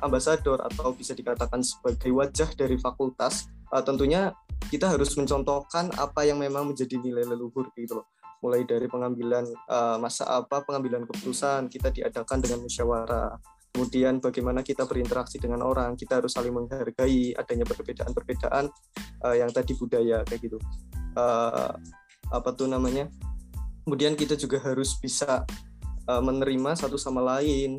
ambasador 0.01 0.65
atau 0.65 0.97
bisa 0.97 1.13
dikatakan 1.13 1.61
sebagai 1.61 2.09
wajah 2.17 2.49
dari 2.57 2.81
fakultas, 2.81 3.47
tentunya 3.85 4.33
kita 4.67 4.91
harus 4.91 5.15
mencontohkan 5.15 5.95
apa 5.95 6.27
yang 6.27 6.43
memang 6.43 6.73
menjadi 6.73 6.99
nilai 6.99 7.25
leluhur 7.25 7.71
gitu 7.79 8.03
loh. 8.03 8.07
Mulai 8.43 8.69
dari 8.69 8.87
pengambilan 8.91 9.49
uh, 9.71 9.97
masa 9.97 10.29
apa 10.29 10.63
pengambilan 10.67 11.07
keputusan 11.09 11.73
kita 11.73 11.95
diadakan 11.95 12.39
dengan 12.43 12.67
musyawarah. 12.67 13.39
Kemudian 13.73 14.25
bagaimana 14.25 14.65
kita 14.65 14.89
berinteraksi 14.89 15.37
dengan 15.37 15.61
orang, 15.61 16.01
kita 16.01 16.21
harus 16.21 16.33
saling 16.33 16.53
menghargai 16.53 17.37
adanya 17.37 17.69
perbedaan-perbedaan 17.69 18.65
uh, 19.25 19.37
yang 19.37 19.53
tadi 19.53 19.77
budaya 19.77 20.25
kayak 20.25 20.49
gitu. 20.49 20.59
Uh, 21.13 21.77
apa 22.33 22.49
tuh 22.57 22.69
namanya? 22.69 23.09
Kemudian 23.85 24.17
kita 24.17 24.35
juga 24.35 24.59
harus 24.65 24.97
bisa 24.99 25.45
uh, 26.09 26.23
menerima 26.25 26.75
satu 26.75 26.97
sama 26.97 27.21
lain 27.23 27.79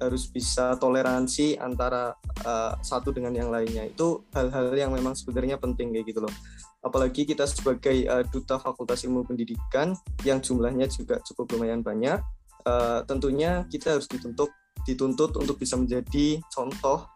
harus 0.00 0.26
bisa 0.28 0.74
toleransi 0.78 1.60
antara 1.60 2.16
uh, 2.44 2.74
satu 2.82 3.14
dengan 3.14 3.32
yang 3.36 3.48
lainnya. 3.48 3.86
Itu 3.86 4.26
hal-hal 4.34 4.72
yang 4.74 4.92
memang 4.92 5.14
sebenarnya 5.14 5.60
penting 5.60 5.94
kayak 5.94 6.06
gitu 6.10 6.20
loh. 6.24 6.34
Apalagi 6.82 7.22
kita 7.22 7.46
sebagai 7.46 8.06
uh, 8.10 8.26
duta 8.26 8.58
Fakultas 8.58 9.06
Ilmu 9.06 9.22
Pendidikan 9.22 9.94
yang 10.26 10.42
jumlahnya 10.42 10.90
juga 10.90 11.22
cukup 11.22 11.54
lumayan 11.54 11.80
banyak 11.80 12.18
uh, 12.66 13.00
tentunya 13.06 13.66
kita 13.68 13.98
harus 13.98 14.06
dituntut 14.06 14.50
dituntut 14.82 15.38
untuk 15.38 15.58
bisa 15.58 15.78
menjadi 15.78 16.42
contoh 16.50 17.06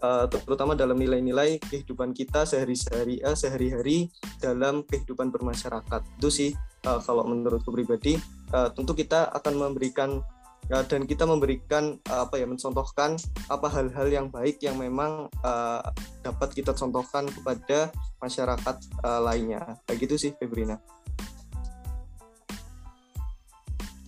uh, 0.00 0.24
terutama 0.28 0.72
dalam 0.72 0.96
nilai-nilai 0.96 1.60
kehidupan 1.60 2.16
kita 2.16 2.48
sehari-hari 2.48 3.20
uh, 3.20 3.36
sehari-hari 3.36 4.08
dalam 4.40 4.84
kehidupan 4.88 5.28
bermasyarakat. 5.28 6.00
Itu 6.20 6.28
sih 6.32 6.50
uh, 6.88 7.00
kalau 7.04 7.28
menurutku 7.28 7.68
pribadi 7.68 8.16
uh, 8.56 8.72
tentu 8.72 8.96
kita 8.96 9.28
akan 9.32 9.54
memberikan 9.60 10.24
uh, 10.70 10.84
dan 10.86 11.08
kita 11.08 11.26
memberikan 11.26 11.98
uh, 12.12 12.28
apa 12.28 12.38
ya 12.38 12.46
mencontohkan 12.46 13.18
apa 13.50 13.66
hal-hal 13.72 14.06
yang 14.12 14.26
baik 14.30 14.62
yang 14.62 14.78
memang 14.78 15.26
uh, 15.42 15.82
dapat 16.22 16.54
kita 16.54 16.76
contohkan 16.76 17.26
kepada 17.26 17.90
masyarakat 18.22 18.76
uh, 19.02 19.20
lainnya 19.24 19.80
kayak 19.88 20.06
gitu 20.06 20.14
sih 20.28 20.30
Febrina. 20.38 20.78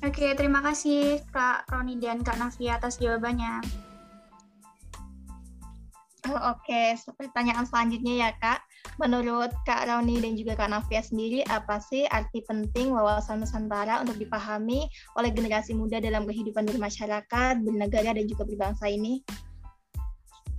Oke, 0.04 0.36
terima 0.36 0.60
kasih 0.60 1.24
Kak 1.32 1.64
Roni 1.72 1.96
dan 1.96 2.20
Kak 2.20 2.36
Nafi 2.36 2.68
atas 2.68 3.00
jawabannya. 3.00 3.64
Oke, 6.28 6.96
pertanyaan 7.16 7.64
selanjutnya 7.64 8.28
ya 8.28 8.30
Kak. 8.36 8.60
Menurut 8.94 9.50
Kak 9.66 9.90
Rauni 9.90 10.22
dan 10.22 10.38
juga 10.38 10.54
Kak 10.54 10.70
Navia 10.70 11.02
sendiri, 11.02 11.42
apa 11.50 11.82
sih 11.82 12.06
arti 12.06 12.46
penting 12.46 12.94
wawasan 12.94 13.42
Nusantara 13.42 13.98
untuk 13.98 14.14
dipahami 14.14 14.86
oleh 15.18 15.30
generasi 15.34 15.74
muda 15.74 15.98
dalam 15.98 16.22
kehidupan 16.30 16.62
bermasyarakat, 16.62 17.54
bernegara, 17.58 18.14
dan 18.14 18.24
juga 18.30 18.46
berbangsa 18.46 18.86
ini? 18.86 19.26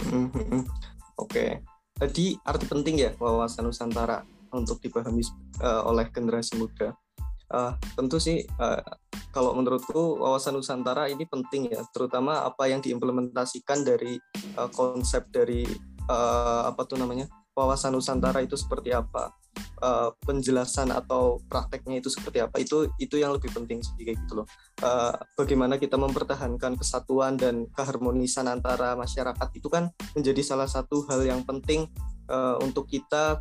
Oke, 0.05 0.35
okay. 1.15 1.49
tadi 1.95 2.35
arti 2.43 2.65
penting 2.67 2.95
ya 3.07 3.11
wawasan 3.15 3.71
Nusantara 3.71 4.27
untuk 4.51 4.83
dipahami 4.83 5.23
uh, 5.63 5.87
oleh 5.87 6.11
generasi 6.11 6.59
muda. 6.59 6.91
Uh, 7.45 7.77
tentu 7.93 8.17
sih 8.17 8.41
uh, 8.57 8.81
kalau 9.31 9.55
menurutku 9.55 10.19
wawasan 10.19 10.59
Nusantara 10.59 11.07
ini 11.07 11.23
penting 11.23 11.71
ya, 11.71 11.87
terutama 11.95 12.43
apa 12.43 12.67
yang 12.67 12.83
diimplementasikan 12.83 13.87
dari 13.87 14.19
uh, 14.59 14.67
konsep 14.75 15.31
dari 15.31 15.63
uh, 16.11 16.67
apa 16.67 16.83
tuh 16.83 16.99
namanya 16.99 17.31
wawasan 17.55 17.95
Nusantara 17.95 18.43
itu 18.43 18.59
seperti 18.59 18.91
apa? 18.91 19.31
Uh, 19.79 20.11
penjelasan 20.23 20.91
atau 20.91 21.39
prakteknya 21.47 22.03
itu 22.03 22.11
seperti 22.11 22.43
apa? 22.43 22.59
Itu 22.59 22.91
itu 22.99 23.15
yang 23.15 23.31
lebih 23.31 23.55
penting 23.55 23.79
sih 23.79 23.95
kayak 23.95 24.19
gitu 24.27 24.43
loh. 24.43 24.47
Uh, 24.83 25.15
bagaimana 25.39 25.79
kita 25.79 25.95
mempertahankan 25.95 26.75
kesatuan 26.75 27.39
dan 27.39 27.67
keharmonisan 27.71 28.51
antara 28.51 28.99
masyarakat 28.99 29.47
itu 29.55 29.67
kan 29.71 29.91
menjadi 30.11 30.43
salah 30.43 30.67
satu 30.67 31.07
hal 31.07 31.23
yang 31.23 31.41
penting 31.47 31.87
uh, 32.27 32.59
untuk 32.59 32.91
kita 32.91 33.39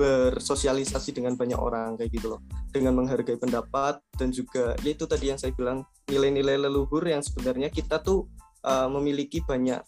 bersosialisasi 0.00 1.12
dengan 1.12 1.36
banyak 1.36 1.60
orang 1.60 2.00
kayak 2.00 2.16
gitu 2.16 2.36
loh. 2.36 2.40
Dengan 2.72 2.96
menghargai 2.96 3.36
pendapat 3.36 4.00
dan 4.16 4.32
juga 4.32 4.72
ya 4.80 4.90
itu 4.96 5.04
tadi 5.04 5.28
yang 5.28 5.36
saya 5.36 5.52
bilang 5.52 5.84
nilai-nilai 6.08 6.56
leluhur 6.56 7.04
yang 7.04 7.20
sebenarnya 7.20 7.68
kita 7.68 8.00
tuh 8.00 8.24
uh, 8.64 8.88
memiliki 8.88 9.44
banyak 9.44 9.84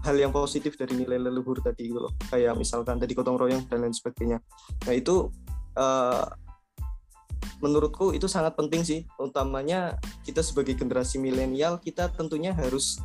hal 0.00 0.16
yang 0.16 0.32
positif 0.32 0.76
dari 0.80 0.96
nilai 0.96 1.20
leluhur 1.20 1.60
tadi 1.60 1.92
gitu 1.92 2.00
loh. 2.00 2.12
Kayak 2.32 2.56
misalkan 2.56 2.96
tadi 2.96 3.12
gotong 3.12 3.36
royong 3.36 3.68
dan 3.68 3.84
lain 3.84 3.92
sebagainya. 3.92 4.40
Nah 4.88 4.94
itu 4.96 5.28
uh, 5.76 6.24
menurutku 7.60 8.16
itu 8.16 8.24
sangat 8.26 8.56
penting 8.56 8.82
sih. 8.82 9.00
Utamanya 9.20 10.00
kita 10.24 10.40
sebagai 10.40 10.76
generasi 10.76 11.20
milenial 11.20 11.78
kita 11.78 12.08
tentunya 12.12 12.56
harus 12.56 13.00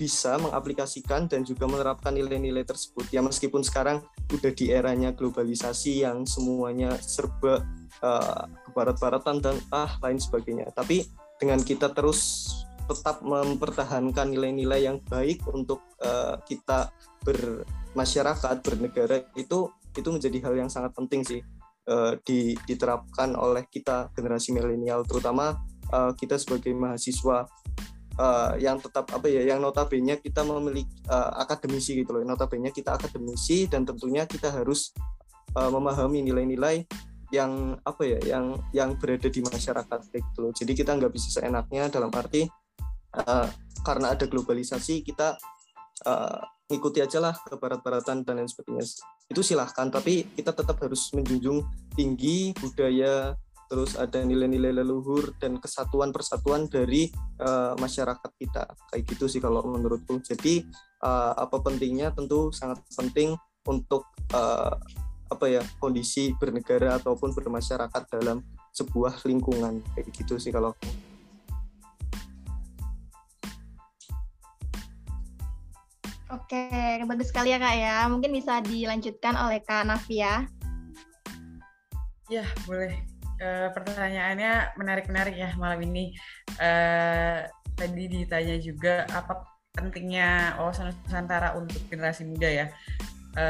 bisa 0.00 0.40
mengaplikasikan 0.40 1.28
dan 1.28 1.44
juga 1.44 1.68
menerapkan 1.68 2.16
nilai-nilai 2.16 2.64
tersebut. 2.64 3.04
Ya 3.12 3.20
meskipun 3.20 3.60
sekarang 3.60 4.00
udah 4.32 4.52
di 4.56 4.72
eranya 4.72 5.12
globalisasi 5.12 6.04
yang 6.08 6.24
semuanya 6.24 6.96
serba 7.04 7.60
uh, 8.00 8.48
kebarat-baratan 8.68 9.44
dan 9.44 9.56
ah 9.68 9.92
lain 10.00 10.16
sebagainya. 10.16 10.72
Tapi 10.72 11.04
dengan 11.36 11.60
kita 11.60 11.92
terus 11.92 12.48
tetap 12.84 13.24
mempertahankan 13.24 14.32
nilai-nilai 14.32 14.86
yang 14.86 14.98
baik 15.08 15.44
untuk 15.50 15.80
uh, 16.04 16.36
kita 16.44 16.92
bermasyarakat 17.24 18.56
bernegara 18.60 19.24
itu 19.34 19.72
itu 19.94 20.08
menjadi 20.10 20.38
hal 20.44 20.54
yang 20.58 20.70
sangat 20.70 20.92
penting 20.92 21.22
sih 21.22 21.40
uh, 21.88 22.18
di, 22.26 22.58
diterapkan 22.66 23.32
oleh 23.38 23.64
kita 23.70 24.12
generasi 24.12 24.52
milenial 24.52 25.06
terutama 25.06 25.56
uh, 25.94 26.12
kita 26.12 26.36
sebagai 26.36 26.74
mahasiswa 26.74 27.48
uh, 28.18 28.52
yang 28.58 28.78
tetap 28.78 29.10
apa 29.10 29.26
ya 29.26 29.42
yang 29.54 29.62
notabene 29.62 30.18
kita 30.18 30.42
memiliki 30.46 30.92
uh, 31.10 31.34
akademisi 31.40 32.02
gitu 32.02 32.20
loh. 32.20 32.22
Notabene 32.26 32.70
kita 32.70 32.94
akademisi 32.94 33.66
dan 33.66 33.86
tentunya 33.86 34.26
kita 34.26 34.50
harus 34.50 34.94
uh, 35.54 35.70
memahami 35.70 36.22
nilai-nilai 36.26 36.86
yang 37.32 37.74
apa 37.82 38.02
ya 38.06 38.18
yang 38.22 38.54
yang 38.70 38.94
berada 38.94 39.26
di 39.26 39.40
masyarakat 39.42 39.98
gitu 40.12 40.38
loh. 40.38 40.52
Jadi 40.54 40.72
kita 40.76 40.94
nggak 40.94 41.12
bisa 41.12 41.40
seenaknya 41.40 41.90
dalam 41.90 42.12
arti 42.14 42.46
uh, 43.22 43.48
karena 43.84 44.16
ada 44.16 44.24
globalisasi 44.26 45.04
kita 45.04 45.36
uh, 46.08 46.40
ngikuti 46.72 47.04
aja 47.04 47.20
lah 47.20 47.36
ke 47.36 47.54
barat-baratan 47.60 48.24
dan 48.24 48.40
lain 48.40 48.48
sebagainya. 48.48 48.84
Itu 49.28 49.44
silahkan 49.44 49.92
tapi 49.92 50.24
kita 50.32 50.56
tetap 50.56 50.80
harus 50.80 51.12
menjunjung 51.12 51.62
tinggi 51.92 52.56
budaya 52.56 53.36
terus 53.68 53.96
ada 53.96 54.20
nilai-nilai 54.20 54.70
leluhur 54.70 55.34
dan 55.40 55.56
kesatuan 55.58 56.12
persatuan 56.12 56.68
dari 56.68 57.08
uh, 57.40 57.74
masyarakat 57.76 58.30
kita. 58.36 58.64
Kayak 58.92 59.02
gitu 59.08 59.24
sih 59.28 59.40
kalau 59.40 59.64
menurutku. 59.64 60.20
Jadi 60.20 60.64
uh, 61.04 61.32
apa 61.36 61.60
pentingnya 61.60 62.12
tentu 62.12 62.52
sangat 62.52 62.80
penting 62.92 63.36
untuk 63.68 64.08
uh, 64.32 64.76
apa 65.32 65.46
ya 65.48 65.62
kondisi 65.80 66.36
bernegara 66.36 67.00
ataupun 67.00 67.32
bermasyarakat 67.32 68.02
dalam 68.20 68.44
sebuah 68.72 69.24
lingkungan. 69.24 69.80
Kayak 69.96 70.08
gitu 70.12 70.36
sih 70.36 70.52
kalau 70.52 70.76
Oke, 76.32 76.68
bagus 77.04 77.28
sekali 77.28 77.52
ya 77.52 77.60
Kak 77.60 77.76
ya. 77.76 77.96
Mungkin 78.08 78.32
bisa 78.32 78.64
dilanjutkan 78.64 79.36
oleh 79.36 79.60
Kak 79.60 79.84
Navia. 79.84 80.48
Ya, 82.32 82.44
boleh. 82.64 82.96
E, 83.36 83.68
pertanyaannya 83.76 84.78
menarik-menarik 84.80 85.36
ya 85.36 85.52
malam 85.60 85.84
ini. 85.84 86.16
E, 86.56 86.70
tadi 87.76 88.02
ditanya 88.08 88.56
juga 88.56 89.04
apa 89.12 89.44
pentingnya 89.74 90.56
wawasan 90.56 90.96
Nusantara 91.04 91.52
untuk 91.60 91.84
generasi 91.92 92.24
muda 92.24 92.48
ya. 92.48 92.66
E, 93.36 93.46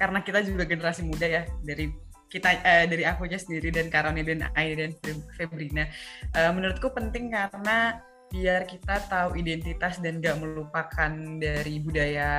karena 0.00 0.24
kita 0.24 0.40
juga 0.48 0.64
generasi 0.64 1.04
muda 1.04 1.28
ya 1.28 1.44
dari 1.60 1.92
kita 2.26 2.58
uh, 2.58 2.84
dari 2.90 3.04
aku 3.06 3.30
aja 3.30 3.38
sendiri 3.38 3.70
dan 3.70 3.86
Karoni 3.86 4.26
dan 4.26 4.50
Aida 4.58 4.90
dan 4.90 5.16
Febrina. 5.38 5.86
Uh, 6.34 6.50
menurutku 6.50 6.90
penting 6.90 7.30
karena 7.30 8.02
biar 8.30 8.66
kita 8.66 9.06
tahu 9.06 9.38
identitas 9.38 10.02
dan 10.02 10.18
gak 10.18 10.42
melupakan 10.42 11.12
dari 11.38 11.78
budaya 11.78 12.30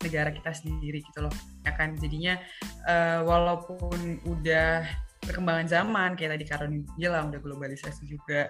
negara 0.00 0.30
kita 0.30 0.52
sendiri 0.52 1.00
gitu 1.00 1.24
loh. 1.24 1.34
Ya 1.64 1.72
kan? 1.74 1.96
Jadinya 1.96 2.38
uh, 2.86 3.24
walaupun 3.24 4.20
udah 4.28 4.84
perkembangan 5.20 5.66
zaman 5.68 6.16
kayak 6.16 6.36
tadi 6.38 6.44
Karoni 6.48 6.78
bilang 6.96 7.28
udah 7.30 7.40
globalisasi 7.44 8.08
juga 8.08 8.48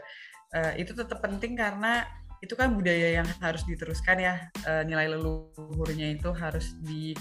uh, 0.55 0.73
itu 0.79 0.95
tetap 0.95 1.19
penting 1.19 1.59
karena 1.59 2.07
itu 2.41 2.57
kan 2.57 2.73
budaya 2.73 3.21
yang 3.21 3.29
harus 3.45 3.63
diteruskan 3.69 4.17
ya. 4.17 4.35
Uh, 4.65 4.83
nilai 4.89 5.13
leluhurnya 5.13 6.17
itu 6.17 6.33
harus 6.33 6.73
di 6.81 7.13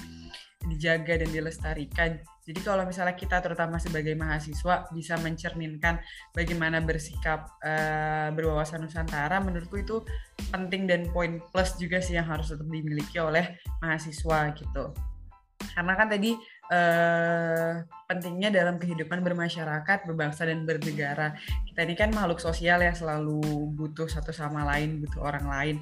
dijaga 0.68 1.24
dan 1.24 1.30
dilestarikan. 1.32 2.20
Jadi 2.50 2.66
kalau 2.66 2.82
misalnya 2.82 3.14
kita 3.14 3.46
terutama 3.46 3.78
sebagai 3.78 4.18
mahasiswa 4.18 4.90
bisa 4.90 5.22
mencerminkan 5.22 6.02
bagaimana 6.34 6.82
bersikap 6.82 7.46
uh, 7.62 8.34
berwawasan 8.34 8.82
Nusantara, 8.82 9.38
menurutku 9.38 9.78
itu 9.78 10.02
penting 10.50 10.90
dan 10.90 11.06
poin 11.14 11.38
plus 11.54 11.78
juga 11.78 12.02
sih 12.02 12.18
yang 12.18 12.26
harus 12.26 12.50
tetap 12.50 12.66
dimiliki 12.66 13.22
oleh 13.22 13.62
mahasiswa 13.86 14.50
gitu. 14.58 14.98
Karena 15.78 15.94
kan 15.94 16.10
tadi 16.10 16.34
eh, 16.70 17.86
pentingnya 18.10 18.50
dalam 18.50 18.82
kehidupan 18.82 19.22
bermasyarakat, 19.22 20.06
berbangsa 20.06 20.50
dan 20.50 20.66
bernegara. 20.66 21.38
Kita 21.66 21.86
ini 21.86 21.94
kan 21.94 22.10
makhluk 22.10 22.42
sosial 22.42 22.82
ya 22.82 22.94
selalu 22.94 23.42
butuh 23.78 24.10
satu 24.10 24.34
sama 24.34 24.66
lain, 24.66 25.02
butuh 25.02 25.22
orang 25.22 25.46
lain. 25.46 25.76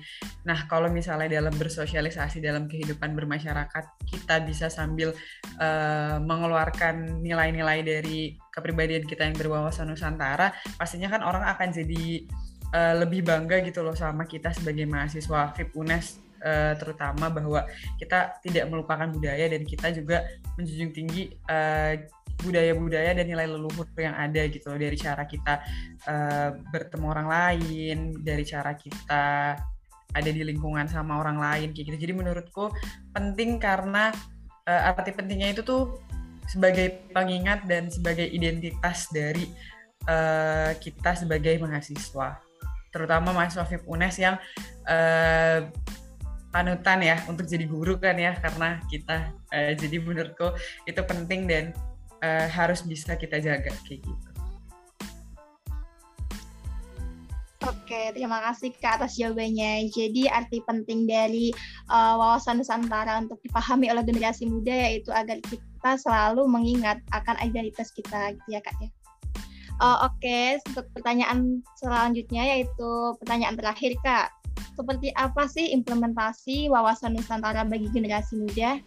Nah, 0.44 0.67
kalau 0.67 0.91
misalnya 0.91 1.39
dalam 1.39 1.56
bersosialisasi 1.56 2.44
dalam 2.44 2.67
kehidupan 2.67 3.15
bermasyarakat, 3.15 3.84
kita 4.08 4.44
bisa 4.44 4.67
sambil 4.67 5.15
eh, 5.60 6.17
mengeluarkan 6.20 7.24
nilai-nilai 7.24 7.79
dari 7.84 8.36
kepribadian 8.51 9.06
kita 9.06 9.27
yang 9.27 9.38
berwawasan 9.38 9.94
Nusantara, 9.94 10.51
pastinya 10.75 11.08
kan 11.13 11.22
orang 11.22 11.46
akan 11.46 11.70
jadi 11.70 12.25
uh, 12.74 12.96
lebih 13.05 13.24
bangga 13.24 13.62
gitu 13.64 13.83
loh 13.85 13.96
sama 13.96 14.25
kita 14.27 14.51
sebagai 14.51 14.83
mahasiswa 14.90 15.53
FIP 15.55 15.77
UNES 15.77 16.26
uh, 16.44 16.74
terutama 16.78 17.30
bahwa 17.30 17.66
kita 17.98 18.38
tidak 18.44 18.66
melupakan 18.70 19.08
budaya 19.10 19.46
dan 19.50 19.62
kita 19.64 19.94
juga 19.94 20.28
menjunjung 20.58 20.92
tinggi 20.94 21.30
eh, 21.50 22.10
budaya-budaya 22.38 23.18
dan 23.18 23.26
nilai 23.26 23.50
leluhur 23.50 23.90
yang 23.98 24.14
ada 24.14 24.46
gitu 24.46 24.70
loh 24.70 24.78
dari 24.78 24.94
cara 24.94 25.26
kita 25.26 25.58
uh, 26.06 26.50
bertemu 26.70 27.06
orang 27.10 27.28
lain, 27.30 27.98
dari 28.22 28.46
cara 28.46 28.78
kita 28.78 29.58
ada 30.14 30.30
di 30.30 30.42
lingkungan 30.46 30.86
sama 30.86 31.18
orang 31.18 31.42
lain 31.42 31.74
kayak 31.74 31.94
gitu. 31.94 31.98
Jadi 31.98 32.14
menurutku 32.14 32.70
penting 33.10 33.58
karena 33.58 34.14
uh, 34.70 34.90
arti 34.94 35.18
pentingnya 35.18 35.58
itu 35.58 35.66
tuh 35.66 35.98
sebagai 36.46 37.10
pengingat 37.10 37.66
dan 37.66 37.90
sebagai 37.90 38.30
identitas 38.30 39.10
dari 39.10 39.50
uh, 40.06 40.78
kita 40.78 41.18
sebagai 41.18 41.58
mahasiswa 41.58 42.40
terutama 42.98 43.36
mahasiswa 43.36 43.68
FIP 43.68 43.84
UNES 43.86 44.16
yang 44.18 44.36
uh, 44.88 45.60
panutan 46.51 47.03
ya 47.03 47.20
untuk 47.27 47.46
jadi 47.46 47.68
guru 47.68 48.00
kan 48.00 48.16
ya 48.16 48.36
karena 48.40 48.79
kita 48.88 49.36
uh, 49.51 49.72
jadi 49.75 49.98
menurutku 50.00 50.55
itu 50.88 51.01
penting 51.03 51.46
dan 51.46 51.75
uh, 52.24 52.48
harus 52.48 52.81
bisa 52.83 53.16
kita 53.20 53.38
jaga 53.44 53.72
kayak 53.86 54.01
gitu. 54.03 54.27
Oke, 57.68 58.16
terima 58.16 58.40
kasih 58.48 58.72
Kak 58.79 59.03
atas 59.03 59.20
jawabannya. 59.20 59.92
Jadi 59.92 60.31
arti 60.31 60.64
penting 60.64 61.03
dari 61.03 61.51
uh, 61.92 62.16
wawasan 62.16 62.64
Nusantara 62.64 63.20
untuk 63.20 63.44
dipahami 63.44 63.92
oleh 63.92 64.07
generasi 64.07 64.48
muda 64.48 64.72
yaitu 64.72 65.12
agar 65.12 65.40
kita 65.44 65.92
selalu 66.00 66.48
mengingat 66.48 67.03
akan 67.12 67.36
identitas 67.44 67.92
kita 67.92 68.36
gitu 68.40 68.50
ya 68.55 68.64
Kak 68.64 68.75
ya. 68.79 68.88
Uh, 69.77 70.09
Oke, 70.09 70.18
okay. 70.25 70.48
untuk 70.74 70.90
pertanyaan 70.98 71.61
selanjutnya 71.77 72.57
yaitu 72.57 72.90
pertanyaan 73.22 73.53
terakhir 73.53 73.94
Kak 74.01 74.33
seperti 74.74 75.13
apa 75.13 75.46
sih 75.46 75.70
implementasi 75.70 76.70
wawasan 76.70 77.13
Nusantara 77.13 77.61
bagi 77.61 77.85
generasi 77.94 78.42
muda? 78.42 78.81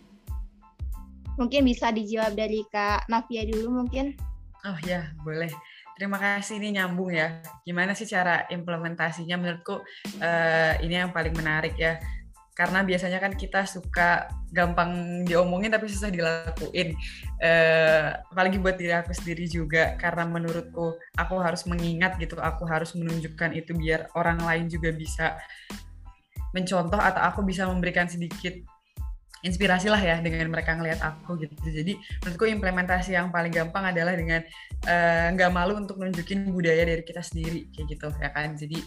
Mungkin 1.39 1.63
bisa 1.63 1.95
dijawab 1.95 2.35
dari 2.35 2.67
Kak 2.75 3.07
Navia 3.07 3.47
dulu 3.47 3.87
mungkin. 3.87 4.19
Oh 4.67 4.77
ya, 4.83 5.15
boleh. 5.23 5.49
Terima 5.95 6.17
kasih 6.17 6.59
ini 6.59 6.81
nyambung 6.81 7.13
ya. 7.13 7.39
Gimana 7.65 7.95
sih 7.95 8.09
cara 8.09 8.49
implementasinya? 8.49 9.37
Menurutku 9.37 9.85
uh, 10.21 10.73
ini 10.83 10.97
yang 10.97 11.15
paling 11.15 11.33
menarik 11.37 11.77
ya. 11.77 12.03
Karena 12.53 12.85
biasanya 12.85 13.19
kan 13.23 13.33
kita 13.35 13.65
suka 13.65 14.29
gampang 14.51 15.23
diomongin 15.25 15.73
tapi 15.73 15.89
susah 15.89 16.13
dilakuin. 16.13 16.99
Uh, 17.41 18.15
apalagi 18.35 18.61
buat 18.61 18.77
diri 18.77 18.93
aku 18.93 19.15
sendiri 19.17 19.49
juga. 19.49 19.97
Karena 19.97 20.29
menurutku 20.29 20.99
aku 21.17 21.35
harus 21.41 21.65
mengingat 21.65 22.21
gitu. 22.21 22.37
Aku 22.37 22.69
harus 22.69 22.93
menunjukkan 22.99 23.57
itu 23.57 23.73
biar 23.75 24.13
orang 24.19 24.43
lain 24.43 24.67
juga 24.69 24.93
bisa 24.93 25.39
mencontoh 26.51 26.99
atau 26.99 27.23
aku 27.23 27.47
bisa 27.47 27.67
memberikan 27.71 28.11
sedikit 28.11 28.53
inspirasi 29.41 29.89
lah 29.89 30.01
ya 30.01 30.21
dengan 30.21 30.53
mereka 30.53 30.77
ngelihat 30.77 31.01
aku 31.01 31.41
gitu. 31.41 31.55
Jadi 31.65 31.97
menurutku 32.25 32.45
implementasi 32.45 33.17
yang 33.17 33.33
paling 33.33 33.53
gampang 33.53 33.89
adalah 33.89 34.13
dengan 34.13 34.45
eh, 34.85 35.27
nggak 35.33 35.51
uh, 35.51 35.55
malu 35.55 35.81
untuk 35.81 35.97
nunjukin 35.97 36.53
budaya 36.53 36.85
dari 36.85 37.01
kita 37.01 37.25
sendiri 37.25 37.73
kayak 37.73 37.87
gitu 37.89 38.09
ya 38.21 38.31
kan. 38.33 38.53
Jadi 38.57 38.79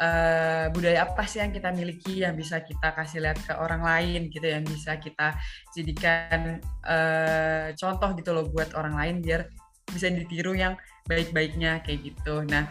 uh, 0.00 0.66
budaya 0.72 1.04
apa 1.04 1.22
sih 1.28 1.44
yang 1.44 1.52
kita 1.52 1.70
miliki 1.70 2.24
yang 2.24 2.34
bisa 2.34 2.64
kita 2.64 2.96
kasih 2.96 3.22
lihat 3.22 3.38
ke 3.44 3.52
orang 3.54 3.84
lain 3.84 4.32
gitu 4.32 4.48
yang 4.48 4.64
bisa 4.64 4.96
kita 4.96 5.36
jadikan 5.76 6.58
uh, 6.88 7.70
contoh 7.76 8.10
gitu 8.16 8.32
loh 8.32 8.48
buat 8.48 8.72
orang 8.74 8.96
lain 8.96 9.14
biar 9.20 9.46
bisa 9.92 10.08
ditiru 10.08 10.56
yang 10.56 10.74
baik-baiknya 11.06 11.82
kayak 11.84 12.14
gitu. 12.14 12.46
Nah 12.46 12.70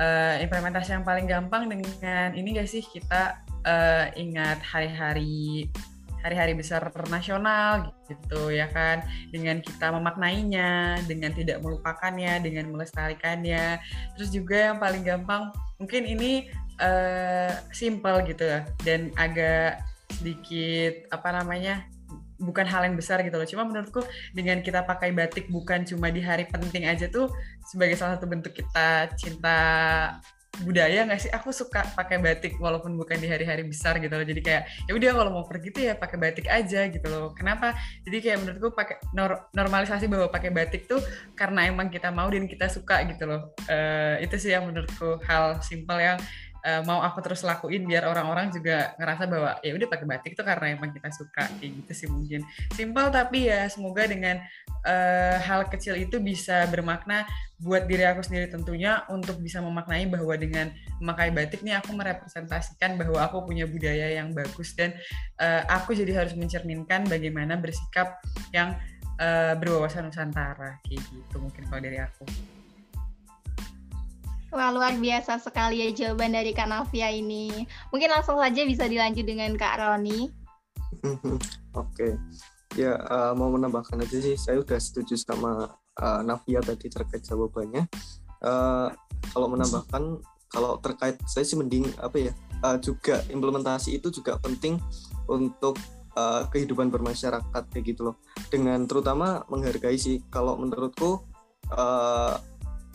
uh, 0.00 0.36
implementasi 0.42 0.96
yang 0.96 1.06
paling 1.06 1.28
gampang 1.28 1.70
dengan 1.70 2.34
ini 2.34 2.56
gak 2.56 2.68
sih? 2.68 2.82
Kita 2.82 3.44
uh, 3.64 4.06
ingat 4.18 4.64
hari-hari 4.64 5.68
hari-hari 6.24 6.56
besar 6.56 6.88
nasional 7.12 7.92
gitu 8.08 8.48
ya 8.48 8.64
kan? 8.72 9.04
Dengan 9.28 9.60
kita 9.60 9.92
memaknainya 9.92 11.04
dengan 11.04 11.36
tidak 11.36 11.60
melupakannya 11.60 12.40
dengan 12.40 12.72
melestarikannya. 12.72 13.76
Terus 14.16 14.32
juga 14.32 14.72
yang 14.72 14.80
paling 14.80 15.04
gampang 15.04 15.52
mungkin 15.76 16.08
ini 16.08 16.48
uh, 16.80 17.52
simple 17.70 18.18
gitu 18.26 18.44
ya. 18.46 18.60
Dan 18.82 19.10
agak 19.18 19.82
sedikit 20.14 21.10
apa 21.10 21.34
namanya 21.34 21.84
bukan 22.38 22.66
hal 22.66 22.86
yang 22.86 22.96
besar 22.98 23.22
gitu 23.22 23.36
loh. 23.38 23.46
Cuma 23.46 23.64
menurutku 23.66 24.02
dengan 24.34 24.60
kita 24.60 24.82
pakai 24.84 25.14
batik 25.14 25.48
bukan 25.48 25.86
cuma 25.86 26.10
di 26.10 26.20
hari 26.20 26.46
penting 26.50 26.86
aja 26.86 27.06
tuh 27.08 27.30
sebagai 27.66 27.94
salah 27.94 28.18
satu 28.18 28.26
bentuk 28.26 28.52
kita 28.52 29.10
cinta 29.14 29.58
budaya 30.62 31.02
nggak 31.02 31.18
sih? 31.18 31.30
Aku 31.34 31.50
suka 31.50 31.82
pakai 31.98 32.22
batik 32.22 32.54
walaupun 32.62 32.94
bukan 32.94 33.18
di 33.18 33.26
hari-hari 33.26 33.66
besar 33.66 33.98
gitu 33.98 34.14
loh. 34.14 34.22
Jadi 34.22 34.38
kayak 34.38 34.62
ya 34.86 34.92
udah 34.94 35.10
kalau 35.10 35.30
mau 35.34 35.44
pergi 35.46 35.68
tuh 35.74 35.82
ya 35.82 35.94
pakai 35.98 36.18
batik 36.20 36.46
aja 36.46 36.86
gitu 36.86 37.06
loh. 37.10 37.34
Kenapa? 37.34 37.74
Jadi 38.06 38.16
kayak 38.22 38.38
menurutku 38.42 38.70
pakai 38.70 39.02
nor 39.16 39.50
normalisasi 39.50 40.06
bahwa 40.06 40.30
pakai 40.30 40.54
batik 40.54 40.86
tuh 40.86 41.02
karena 41.34 41.66
emang 41.66 41.90
kita 41.90 42.14
mau 42.14 42.30
dan 42.30 42.46
kita 42.46 42.70
suka 42.70 43.02
gitu 43.10 43.26
loh. 43.26 43.50
Uh, 43.66 44.22
itu 44.22 44.38
sih 44.38 44.54
yang 44.54 44.70
menurutku 44.70 45.18
hal 45.26 45.58
simpel 45.58 45.98
yang 45.98 46.18
uh, 46.64 46.82
mau 46.88 47.04
aku 47.04 47.20
terus 47.20 47.44
lakuin 47.44 47.84
biar 47.84 48.08
orang-orang 48.08 48.48
juga 48.50 48.96
ngerasa 48.96 49.28
bahwa 49.28 49.50
ya 49.60 49.72
udah 49.76 49.88
pakai 49.92 50.06
batik 50.08 50.32
itu 50.32 50.42
karena 50.42 50.66
emang 50.74 50.90
kita 50.90 51.12
suka 51.12 51.44
kayak 51.60 51.72
gitu 51.84 51.92
sih 51.92 52.08
mungkin 52.08 52.40
simpel 52.72 53.12
tapi 53.12 53.52
ya 53.52 53.68
semoga 53.68 54.08
dengan 54.08 54.40
uh, 54.88 55.36
hal 55.44 55.68
kecil 55.68 55.94
itu 56.00 56.16
bisa 56.18 56.64
bermakna 56.72 57.28
buat 57.60 57.86
diri 57.86 58.04
aku 58.08 58.24
sendiri 58.24 58.50
tentunya 58.50 59.04
untuk 59.12 59.38
bisa 59.40 59.60
memaknai 59.60 60.08
bahwa 60.08 60.34
dengan 60.34 60.72
memakai 60.98 61.30
batik 61.30 61.60
nih 61.62 61.78
aku 61.78 61.94
merepresentasikan 61.94 62.96
bahwa 62.98 63.22
aku 63.22 63.44
punya 63.44 63.68
budaya 63.68 64.10
yang 64.16 64.32
bagus 64.32 64.72
dan 64.74 64.96
uh, 65.38 65.62
aku 65.68 65.92
jadi 65.94 66.24
harus 66.24 66.34
mencerminkan 66.34 67.06
bagaimana 67.06 67.56
bersikap 67.60 68.20
yang 68.50 68.74
uh, 69.20 69.54
berwawasan 69.56 70.08
Nusantara 70.10 70.80
kayak 70.84 71.02
gitu 71.12 71.36
mungkin 71.38 71.62
kalau 71.68 71.80
dari 71.84 71.98
aku. 72.00 72.53
Wah, 74.54 74.70
luar 74.70 74.94
biasa 74.94 75.42
sekali 75.42 75.82
ya 75.82 75.90
jawaban 75.90 76.30
dari 76.30 76.54
Kak 76.54 76.70
Navia 76.70 77.10
ini. 77.10 77.66
Mungkin 77.90 78.06
langsung 78.06 78.38
saja 78.38 78.62
bisa 78.62 78.86
dilanjut 78.86 79.26
dengan 79.26 79.50
Kak 79.58 79.82
Roni. 79.82 80.30
Oke. 81.10 81.34
Okay. 81.74 82.12
Ya, 82.78 82.94
uh, 83.02 83.34
mau 83.34 83.50
menambahkan 83.50 83.98
aja 84.06 84.14
sih, 84.14 84.38
saya 84.38 84.62
udah 84.62 84.78
setuju 84.78 85.18
sama 85.18 85.74
uh, 85.98 86.20
Navia 86.22 86.62
tadi 86.62 86.86
terkait 86.86 87.26
jawabannya. 87.26 87.90
Uh, 88.46 88.94
kalau 89.34 89.50
menambahkan, 89.50 90.22
kalau 90.46 90.78
terkait, 90.78 91.18
saya 91.26 91.42
sih 91.42 91.58
mending 91.58 91.90
apa 91.98 92.30
ya, 92.30 92.32
uh, 92.62 92.78
juga 92.78 93.26
implementasi 93.34 93.98
itu 93.98 94.14
juga 94.14 94.38
penting 94.38 94.78
untuk 95.26 95.74
uh, 96.14 96.46
kehidupan 96.54 96.94
bermasyarakat 96.94 97.62
kayak 97.74 97.84
gitu 97.90 98.06
loh. 98.06 98.22
Dengan 98.54 98.86
terutama 98.86 99.42
menghargai 99.50 99.98
sih, 99.98 100.22
kalau 100.30 100.54
menurutku 100.62 101.26
uh, 101.74 102.38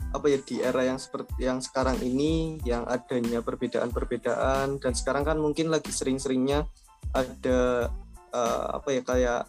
apa 0.10 0.26
ya 0.26 0.40
di 0.42 0.62
era 0.64 0.82
yang 0.82 0.98
seperti 0.98 1.46
yang 1.46 1.62
sekarang 1.62 2.02
ini 2.02 2.58
yang 2.66 2.88
adanya 2.90 3.46
perbedaan-perbedaan 3.46 4.82
dan 4.82 4.94
sekarang 4.98 5.22
kan 5.22 5.38
mungkin 5.38 5.70
lagi 5.70 5.94
sering-seringnya 5.94 6.66
ada 7.14 7.90
uh, 8.34 8.68
apa 8.82 8.90
ya 8.90 9.02
kayak 9.06 9.42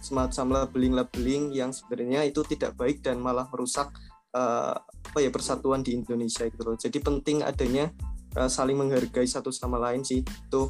semacam 0.00 0.64
labeling-labeling 0.64 1.52
yang 1.52 1.70
sebenarnya 1.70 2.26
itu 2.26 2.42
tidak 2.46 2.74
baik 2.78 3.02
dan 3.04 3.20
malah 3.20 3.46
merusak 3.52 3.92
uh, 4.34 4.74
apa 4.76 5.18
ya 5.20 5.30
persatuan 5.30 5.82
di 5.82 5.94
Indonesia 5.96 6.46
gitu 6.46 6.62
loh. 6.62 6.76
Jadi 6.76 6.98
penting 7.00 7.42
adanya 7.44 7.92
uh, 8.36 8.50
saling 8.50 8.76
menghargai 8.76 9.26
satu 9.26 9.50
sama 9.50 9.80
lain 9.80 10.02
sih 10.02 10.22
itu 10.22 10.62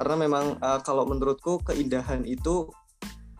karena 0.00 0.16
memang 0.16 0.56
uh, 0.60 0.80
kalau 0.80 1.04
menurutku 1.04 1.60
keindahan 1.60 2.24
itu 2.24 2.68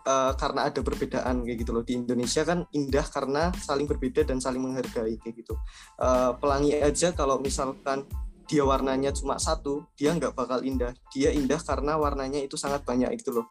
uh, 0.06 0.32
karena 0.36 0.68
ada 0.68 0.80
perbedaan 0.80 1.44
kayak 1.44 1.58
gitu 1.64 1.70
loh. 1.74 1.84
Di 1.84 1.98
Indonesia 1.98 2.42
kan 2.46 2.64
indah 2.72 3.06
karena 3.08 3.50
saling 3.60 3.86
berbeda 3.88 4.24
dan 4.24 4.38
saling 4.38 4.62
menghargai 4.62 5.16
kayak 5.20 5.34
gitu. 5.44 5.54
Uh, 6.00 6.36
pelangi 6.38 6.76
aja 6.78 7.12
kalau 7.12 7.40
misalkan 7.40 8.06
dia 8.50 8.66
warnanya 8.66 9.14
cuma 9.14 9.38
satu 9.38 9.86
dia 9.94 10.14
nggak 10.16 10.34
bakal 10.34 10.60
indah. 10.64 10.94
Dia 11.14 11.30
indah 11.30 11.60
karena 11.62 11.96
warnanya 11.96 12.40
itu 12.42 12.58
sangat 12.58 12.82
banyak 12.82 13.14
itu 13.14 13.30
loh. 13.30 13.46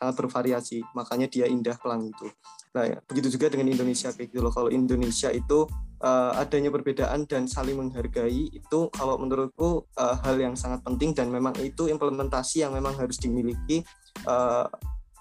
Sangat 0.00 0.14
bervariasi. 0.18 0.82
Makanya 0.96 1.30
dia 1.30 1.46
indah 1.46 1.78
pelangi 1.78 2.10
itu. 2.10 2.26
Nah 2.74 2.84
ya, 2.90 2.98
begitu 3.06 3.38
juga 3.38 3.54
dengan 3.54 3.70
Indonesia 3.70 4.10
kayak 4.10 4.34
gitu 4.34 4.42
loh. 4.42 4.50
Kalau 4.50 4.66
Indonesia 4.66 5.30
itu 5.30 5.70
uh, 6.02 6.32
adanya 6.34 6.74
perbedaan 6.74 7.24
dan 7.30 7.46
saling 7.46 7.78
menghargai 7.78 8.50
itu 8.50 8.80
kalau 8.90 9.16
menurutku 9.16 9.86
uh, 9.94 10.16
hal 10.26 10.36
yang 10.36 10.58
sangat 10.58 10.82
penting 10.82 11.14
dan 11.14 11.30
memang 11.30 11.54
itu 11.62 11.86
implementasi 11.86 12.66
yang 12.66 12.74
memang 12.74 12.92
harus 12.98 13.16
dimiliki 13.16 13.86
uh, 14.26 14.66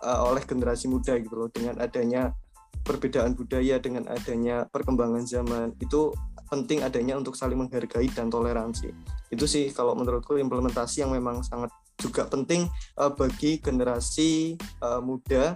uh, 0.03 0.27
oleh 0.27 0.43
generasi 0.43 0.91
muda 0.91 1.15
gitu 1.17 1.33
loh. 1.33 1.49
Dengan 1.49 1.79
adanya 1.79 2.35
perbedaan 2.83 3.33
budaya 3.33 3.79
dengan 3.79 4.03
adanya 4.11 4.67
perkembangan 4.67 5.23
zaman 5.23 5.71
itu 5.79 6.11
penting 6.51 6.83
adanya 6.83 7.17
untuk 7.17 7.33
saling 7.33 7.57
menghargai 7.57 8.11
dan 8.11 8.27
toleransi. 8.27 8.91
Itu 9.31 9.47
sih 9.47 9.71
kalau 9.71 9.95
menurutku 9.95 10.35
implementasi 10.37 11.01
yang 11.01 11.15
memang 11.15 11.41
sangat 11.41 11.71
juga 11.97 12.27
penting 12.27 12.67
uh, 12.99 13.09
bagi 13.15 13.57
generasi 13.63 14.59
uh, 14.83 14.99
muda 14.99 15.55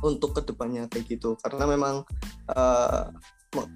untuk 0.00 0.38
ke 0.38 0.40
depannya 0.46 0.86
kayak 0.88 1.18
gitu. 1.18 1.34
Karena 1.42 1.68
memang 1.68 2.06
uh, 2.54 3.04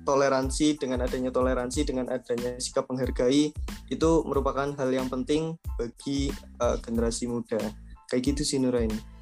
toleransi 0.07 0.79
dengan 0.79 1.07
adanya 1.07 1.31
toleransi 1.31 1.87
dengan 1.87 2.11
adanya 2.11 2.59
sikap 2.59 2.91
menghargai 2.91 3.55
itu 3.89 4.11
merupakan 4.27 4.75
hal 4.75 4.91
yang 4.91 5.07
penting 5.11 5.55
bagi 5.77 6.31
uh, 6.63 6.79
generasi 6.81 7.29
muda. 7.29 7.61
Kayak 8.09 8.35
gitu 8.35 8.43
sih 8.55 8.59
Nuraini. 8.63 9.18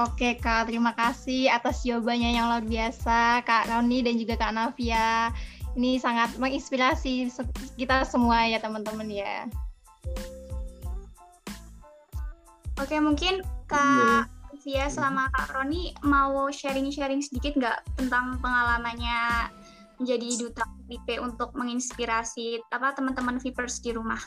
Oke 0.00 0.40
Kak, 0.40 0.72
terima 0.72 0.96
kasih 0.96 1.52
atas 1.52 1.84
jawabannya 1.84 2.32
yang 2.32 2.48
luar 2.48 2.64
biasa 2.64 3.44
Kak 3.44 3.68
Roni 3.68 4.00
dan 4.00 4.16
juga 4.16 4.40
Kak 4.40 4.56
Navia. 4.56 5.28
Ini 5.76 6.00
sangat 6.00 6.40
menginspirasi 6.40 7.28
kita 7.76 8.08
semua 8.08 8.48
ya 8.48 8.56
teman-teman 8.64 9.04
ya. 9.12 9.44
Oke, 12.80 12.96
mungkin 12.96 13.44
Kak 13.68 14.24
Navia 14.56 14.88
sama 14.88 15.28
Kak 15.36 15.52
Roni 15.52 15.92
mau 16.00 16.48
sharing-sharing 16.48 17.20
sedikit 17.20 17.60
nggak 17.60 18.00
tentang 18.00 18.40
pengalamannya 18.40 19.52
menjadi 20.00 20.48
duta 20.48 20.64
VIP 20.88 21.20
untuk 21.20 21.52
menginspirasi 21.52 22.56
apa 22.72 22.96
teman-teman 22.96 23.36
Vipers 23.36 23.84
di 23.84 23.92
rumah? 23.92 24.24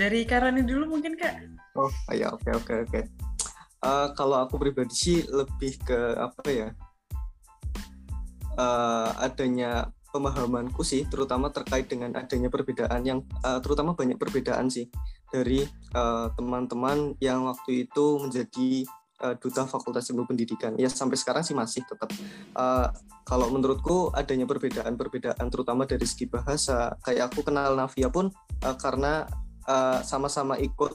Dari 0.00 0.24
Karani 0.24 0.64
dulu 0.64 0.96
mungkin 0.96 1.12
kak? 1.12 1.44
Oh 1.76 1.92
ya 2.08 2.32
oke 2.32 2.48
oke 2.56 2.88
oke. 2.88 3.00
Uh, 3.84 4.08
kalau 4.16 4.40
aku 4.40 4.56
pribadi 4.56 4.96
sih 4.96 5.18
lebih 5.28 5.76
ke 5.84 6.16
apa 6.16 6.40
ya? 6.48 6.68
Uh, 8.56 9.12
adanya 9.20 9.92
pemahamanku 10.08 10.80
sih, 10.80 11.04
terutama 11.04 11.52
terkait 11.52 11.84
dengan 11.84 12.16
adanya 12.16 12.48
perbedaan 12.48 13.04
yang 13.04 13.20
uh, 13.44 13.60
terutama 13.60 13.92
banyak 13.92 14.16
perbedaan 14.16 14.72
sih 14.72 14.88
dari 15.28 15.68
teman-teman 16.34 17.12
uh, 17.12 17.20
yang 17.20 17.44
waktu 17.44 17.84
itu 17.84 18.24
menjadi 18.24 18.88
uh, 19.20 19.36
duta 19.36 19.68
Fakultas 19.68 20.08
Ilmu 20.08 20.24
Pendidikan. 20.24 20.80
Ya 20.80 20.88
sampai 20.88 21.20
sekarang 21.20 21.44
sih 21.44 21.52
masih 21.52 21.84
tetap. 21.84 22.08
Uh, 22.56 22.88
kalau 23.28 23.52
menurutku 23.52 24.08
adanya 24.16 24.48
perbedaan-perbedaan 24.48 25.44
terutama 25.52 25.84
dari 25.84 26.08
segi 26.08 26.24
bahasa. 26.24 26.96
Kayak 27.04 27.36
aku 27.36 27.44
kenal 27.44 27.76
Navia 27.76 28.08
pun 28.08 28.32
uh, 28.64 28.76
karena 28.80 29.28
Eh, 29.70 30.00
sama-sama 30.02 30.58
uh, 30.58 30.66
ikut 30.66 30.92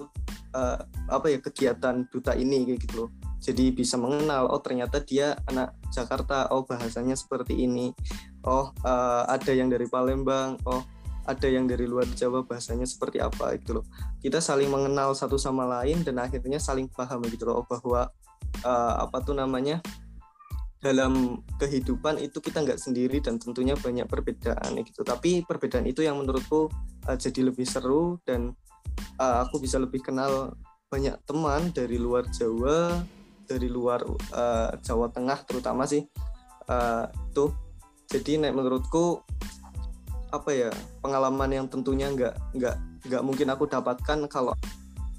uh, 0.52 0.80
apa 1.08 1.28
ya 1.32 1.40
kegiatan 1.40 2.04
duta 2.12 2.36
ini 2.36 2.68
kayak 2.68 2.80
gitu 2.84 3.08
loh. 3.08 3.10
Jadi 3.40 3.72
bisa 3.72 3.96
mengenal 3.96 4.52
oh 4.52 4.60
ternyata 4.60 5.00
dia 5.00 5.32
anak 5.48 5.80
Jakarta 5.96 6.52
oh 6.52 6.68
bahasanya 6.68 7.16
seperti 7.16 7.56
ini. 7.56 7.96
Oh 8.44 8.76
uh, 8.84 9.24
ada 9.32 9.52
yang 9.56 9.72
dari 9.72 9.88
Palembang 9.88 10.60
oh 10.68 10.84
ada 11.24 11.48
yang 11.48 11.72
dari 11.72 11.88
luar 11.88 12.04
Jawa 12.20 12.44
bahasanya 12.44 12.84
seperti 12.84 13.24
apa 13.24 13.56
gitu 13.56 13.80
loh. 13.80 13.86
Kita 14.20 14.44
saling 14.44 14.68
mengenal 14.68 15.16
satu 15.16 15.40
sama 15.40 15.64
lain 15.80 16.04
dan 16.04 16.20
akhirnya 16.20 16.60
saling 16.60 16.92
paham 16.92 17.24
gitu 17.32 17.48
loh. 17.48 17.64
Bahwa 17.64 18.12
uh, 18.68 18.94
apa 19.08 19.24
tuh 19.24 19.40
namanya 19.40 19.80
dalam 20.84 21.40
kehidupan 21.64 22.20
itu 22.20 22.44
kita 22.44 22.60
nggak 22.60 22.78
sendiri 22.78 23.24
dan 23.24 23.40
tentunya 23.40 23.80
banyak 23.80 24.04
perbedaan 24.04 24.84
gitu. 24.84 25.08
Tapi 25.08 25.48
perbedaan 25.48 25.88
itu 25.88 26.04
yang 26.04 26.20
menurutku 26.20 26.68
uh, 27.08 27.16
jadi 27.16 27.48
lebih 27.48 27.64
seru 27.64 28.20
dan 28.28 28.52
uh, 29.20 29.46
aku 29.46 29.62
bisa 29.62 29.80
lebih 29.80 30.04
kenal 30.04 30.56
banyak 30.90 31.18
teman 31.26 31.74
dari 31.74 31.98
luar 32.00 32.30
Jawa 32.32 33.04
dari 33.46 33.70
luar 33.70 34.02
uh, 34.34 34.74
Jawa 34.82 35.08
Tengah 35.14 35.46
terutama 35.46 35.86
sih. 35.86 36.06
Uh, 36.66 37.06
tuh 37.30 37.54
jadi 38.10 38.42
naik 38.42 38.58
menurutku 38.58 39.22
apa 40.34 40.50
ya 40.50 40.70
pengalaman 41.06 41.54
yang 41.54 41.66
tentunya 41.70 42.10
nggak 42.10 42.34
nggak 42.58 42.76
nggak 43.06 43.22
mungkin 43.22 43.48
aku 43.54 43.70
dapatkan 43.70 44.26
kalau 44.26 44.58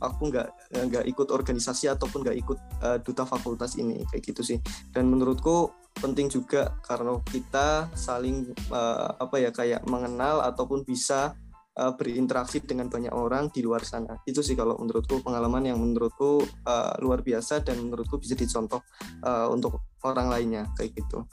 aku 0.02 0.28
nggak 0.28 0.48
nggak 0.90 1.04
ikut 1.08 1.28
organisasi 1.32 1.88
ataupun 1.88 2.26
nggak 2.26 2.38
ikut 2.42 2.58
uh, 2.82 2.98
duta 3.00 3.24
fakultas 3.24 3.78
ini 3.80 4.04
kayak 4.10 4.22
gitu 4.26 4.42
sih. 4.42 4.58
Dan 4.92 5.08
menurutku 5.08 5.72
penting 5.96 6.28
juga 6.28 6.76
karena 6.84 7.16
kita 7.24 7.88
saling 7.96 8.52
uh, 8.68 9.16
apa 9.16 9.36
ya 9.40 9.50
kayak 9.54 9.86
mengenal 9.88 10.44
ataupun 10.44 10.84
bisa 10.84 11.32
uh, 11.76 11.92
berinteraksi 11.94 12.64
dengan 12.64 12.88
banyak 12.88 13.12
orang 13.12 13.52
di 13.52 13.60
luar 13.60 13.84
sana. 13.84 14.16
Itu 14.24 14.40
sih 14.40 14.56
kalau 14.56 14.80
menurutku 14.80 15.20
pengalaman 15.20 15.68
yang 15.68 15.78
menurutku 15.78 16.42
uh, 16.64 16.94
luar 17.04 17.20
biasa 17.20 17.62
dan 17.62 17.80
menurutku 17.84 18.16
bisa 18.16 18.34
dicontoh 18.34 18.80
uh, 19.22 19.46
untuk 19.52 19.84
orang 20.02 20.32
lainnya 20.32 20.68
kayak 20.74 20.96
gitu. 20.96 21.24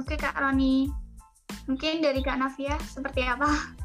Oke 0.00 0.16
Kak 0.16 0.34
Roni, 0.40 0.88
mungkin 1.68 2.02
dari 2.02 2.20
Kak 2.24 2.40
Navia 2.40 2.74
seperti 2.80 3.22
apa? 3.28 3.76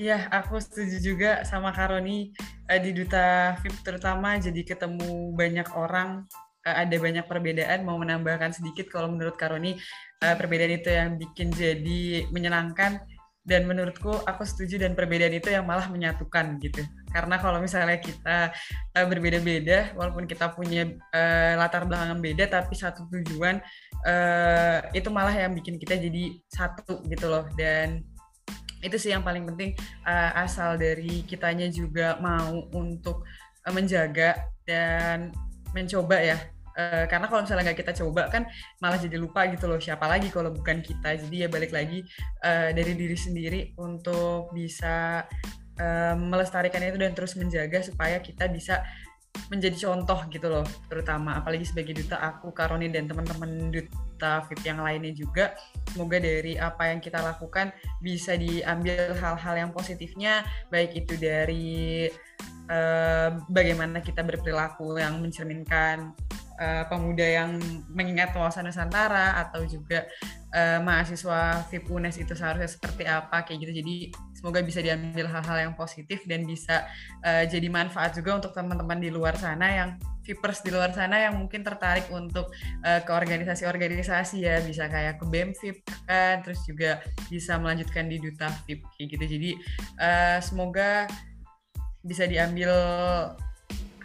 Iya, 0.00 0.32
aku 0.32 0.56
setuju 0.56 0.96
juga 1.04 1.44
sama 1.44 1.76
Karoni 1.76 2.32
uh, 2.72 2.80
di 2.80 2.90
Duta 2.96 3.54
VIP 3.60 3.84
terutama 3.84 4.40
jadi 4.40 4.64
ketemu 4.64 5.36
banyak 5.36 5.68
orang. 5.76 6.24
Ada 6.60 6.92
banyak 7.00 7.24
perbedaan. 7.24 7.88
Mau 7.88 7.96
menambahkan 7.96 8.52
sedikit 8.52 8.92
kalau 8.92 9.08
menurut 9.08 9.36
Karoni 9.36 9.80
uh, 10.22 10.36
perbedaan 10.36 10.72
itu 10.76 10.88
yang 10.92 11.16
bikin 11.16 11.48
jadi 11.52 12.28
menyenangkan. 12.32 13.00
Dan 13.40 13.64
menurutku 13.64 14.12
aku 14.28 14.44
setuju 14.44 14.84
dan 14.84 14.92
perbedaan 14.92 15.32
itu 15.32 15.48
yang 15.48 15.64
malah 15.64 15.88
menyatukan 15.88 16.60
gitu. 16.60 16.84
Karena 17.08 17.40
kalau 17.40 17.58
misalnya 17.58 17.96
kita 17.96 18.52
uh, 18.94 19.06
berbeda-beda 19.08 19.96
walaupun 19.96 20.28
kita 20.28 20.52
punya 20.52 20.86
uh, 21.10 21.56
latar 21.56 21.88
belakang 21.88 22.20
beda 22.20 22.46
tapi 22.46 22.76
satu 22.76 23.08
tujuan 23.08 23.58
uh, 24.04 24.78
itu 24.92 25.08
malah 25.08 25.32
yang 25.32 25.56
bikin 25.56 25.80
kita 25.80 25.96
jadi 25.96 26.36
satu 26.52 27.00
gitu 27.08 27.32
loh. 27.32 27.48
Dan 27.56 28.04
itu 28.84 28.96
sih 29.00 29.10
yang 29.12 29.24
paling 29.24 29.48
penting 29.48 29.72
uh, 30.04 30.36
asal 30.44 30.76
dari 30.76 31.24
kitanya 31.24 31.72
juga 31.72 32.20
mau 32.20 32.68
untuk 32.76 33.24
uh, 33.64 33.72
menjaga 33.72 34.36
dan 34.68 35.32
mencoba 35.72 36.16
ya 36.20 36.38
Uh, 36.80 37.04
karena 37.04 37.26
kalau 37.28 37.44
misalnya 37.44 37.70
nggak 37.70 37.80
kita 37.84 37.92
coba 38.00 38.32
kan 38.32 38.48
malah 38.80 38.96
jadi 38.96 39.20
lupa 39.20 39.44
gitu 39.52 39.68
loh 39.68 39.76
siapa 39.76 40.08
lagi 40.08 40.32
kalau 40.32 40.48
bukan 40.48 40.80
kita. 40.80 41.20
Jadi 41.20 41.44
ya 41.44 41.48
balik 41.52 41.76
lagi 41.76 42.00
uh, 42.40 42.72
dari 42.72 42.96
diri 42.96 43.16
sendiri 43.16 43.60
untuk 43.76 44.48
bisa 44.56 45.28
uh, 45.76 46.14
melestarikan 46.16 46.80
itu 46.80 46.96
dan 46.96 47.12
terus 47.12 47.36
menjaga 47.36 47.84
supaya 47.84 48.18
kita 48.24 48.48
bisa 48.48 48.80
menjadi 49.46 49.76
contoh 49.86 50.26
gitu 50.32 50.48
loh 50.48 50.66
terutama. 50.88 51.38
Apalagi 51.38 51.68
sebagai 51.68 51.94
duta 52.00 52.18
aku 52.18 52.50
Karoni 52.50 52.88
dan 52.90 53.06
teman-teman 53.06 53.70
duta 53.70 54.42
fit 54.48 54.60
yang 54.64 54.80
lainnya 54.82 55.12
juga. 55.14 55.54
Semoga 55.92 56.18
dari 56.18 56.56
apa 56.56 56.90
yang 56.90 56.98
kita 57.02 57.20
lakukan 57.20 57.74
bisa 58.00 58.34
diambil 58.34 59.14
hal-hal 59.14 59.54
yang 59.54 59.70
positifnya 59.70 60.46
baik 60.70 60.96
itu 60.96 61.14
dari 61.18 62.06
uh, 62.70 63.28
bagaimana 63.50 63.98
kita 64.02 64.22
berperilaku 64.22 64.98
yang 64.98 65.18
mencerminkan 65.18 66.14
uh, 66.60 66.84
pemuda 66.86 67.24
yang 67.24 67.56
mengingat 67.88 68.36
wawasan 68.36 68.68
Nusantara 68.68 69.40
atau 69.40 69.64
juga 69.64 70.04
uh, 70.52 70.78
mahasiswa 70.84 71.64
VIP 71.72 71.88
UNES 71.88 72.20
itu 72.20 72.36
seharusnya 72.36 72.70
seperti 72.70 73.08
apa 73.08 73.42
kayak 73.42 73.66
gitu. 73.66 73.72
Jadi 73.80 73.94
semoga 74.36 74.60
bisa 74.60 74.84
diambil 74.84 75.26
hal-hal 75.26 75.58
yang 75.70 75.74
positif 75.74 76.22
dan 76.28 76.44
bisa 76.44 76.86
uh, 77.24 77.42
jadi 77.48 77.66
manfaat 77.72 78.14
juga 78.14 78.38
untuk 78.38 78.52
teman-teman 78.52 79.00
di 79.00 79.08
luar 79.08 79.34
sana 79.40 79.66
yang 79.66 79.90
Vipers 80.20 80.60
di 80.60 80.70
luar 80.70 80.92
sana 80.92 81.16
yang 81.16 81.40
mungkin 81.40 81.64
tertarik 81.64 82.06
untuk 82.12 82.52
uh, 82.84 83.00
ke 83.00 83.10
organisasi-organisasi 83.10 84.44
ya 84.44 84.60
bisa 84.60 84.86
kayak 84.86 85.16
ke 85.16 85.24
BEM 85.26 85.56
VIP 85.56 85.80
kan 86.04 86.44
terus 86.44 86.60
juga 86.68 87.00
bisa 87.32 87.56
melanjutkan 87.56 88.06
di 88.06 88.20
Duta 88.20 88.52
VIP 88.68 88.84
kayak 88.94 89.08
gitu. 89.16 89.24
Jadi 89.26 89.50
uh, 89.96 90.38
semoga 90.44 91.08
bisa 92.04 92.28
diambil 92.28 92.70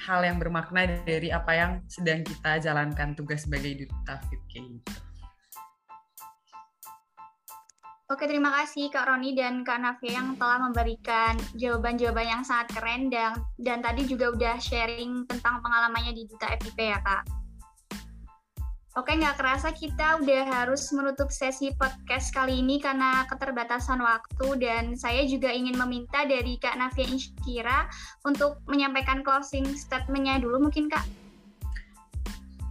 hal 0.05 0.21
yang 0.21 0.37
bermakna 0.37 0.85
dari 1.01 1.33
apa 1.33 1.51
yang 1.57 1.71
sedang 1.89 2.21
kita 2.21 2.61
jalankan 2.61 3.17
tugas 3.17 3.49
sebagai 3.49 3.85
duta 3.85 4.21
FIP 4.29 4.45
gitu. 4.53 4.93
Oke, 8.05 8.29
terima 8.29 8.53
kasih 8.53 8.93
Kak 8.93 9.09
Roni 9.09 9.33
dan 9.33 9.65
Kak 9.65 9.81
Navia 9.81 10.21
yang 10.21 10.37
telah 10.37 10.61
memberikan 10.61 11.33
jawaban-jawaban 11.57 12.37
yang 12.37 12.43
sangat 12.45 12.77
keren 12.77 13.09
dan 13.09 13.33
dan 13.57 13.81
tadi 13.81 14.05
juga 14.05 14.29
udah 14.29 14.61
sharing 14.61 15.25
tentang 15.25 15.57
pengalamannya 15.65 16.13
di 16.13 16.29
Duta 16.29 16.53
FIP 16.53 16.77
ya 16.85 17.01
Kak. 17.01 17.44
Oke, 18.95 19.11
nggak 19.11 19.35
kerasa 19.35 19.75
kita 19.75 20.23
udah 20.23 20.43
harus 20.47 20.87
menutup 20.95 21.27
sesi 21.27 21.75
podcast 21.75 22.31
kali 22.31 22.63
ini 22.63 22.79
karena 22.79 23.27
keterbatasan 23.27 23.99
waktu 23.99 24.47
dan 24.55 24.95
saya 24.95 25.27
juga 25.27 25.51
ingin 25.51 25.75
meminta 25.75 26.23
dari 26.23 26.55
Kak 26.55 26.79
Navia 26.79 27.03
Inshira 27.03 27.91
untuk 28.23 28.63
menyampaikan 28.71 29.19
closing 29.19 29.67
statementnya 29.75 30.39
dulu 30.39 30.71
mungkin 30.71 30.87
Kak. 30.87 31.03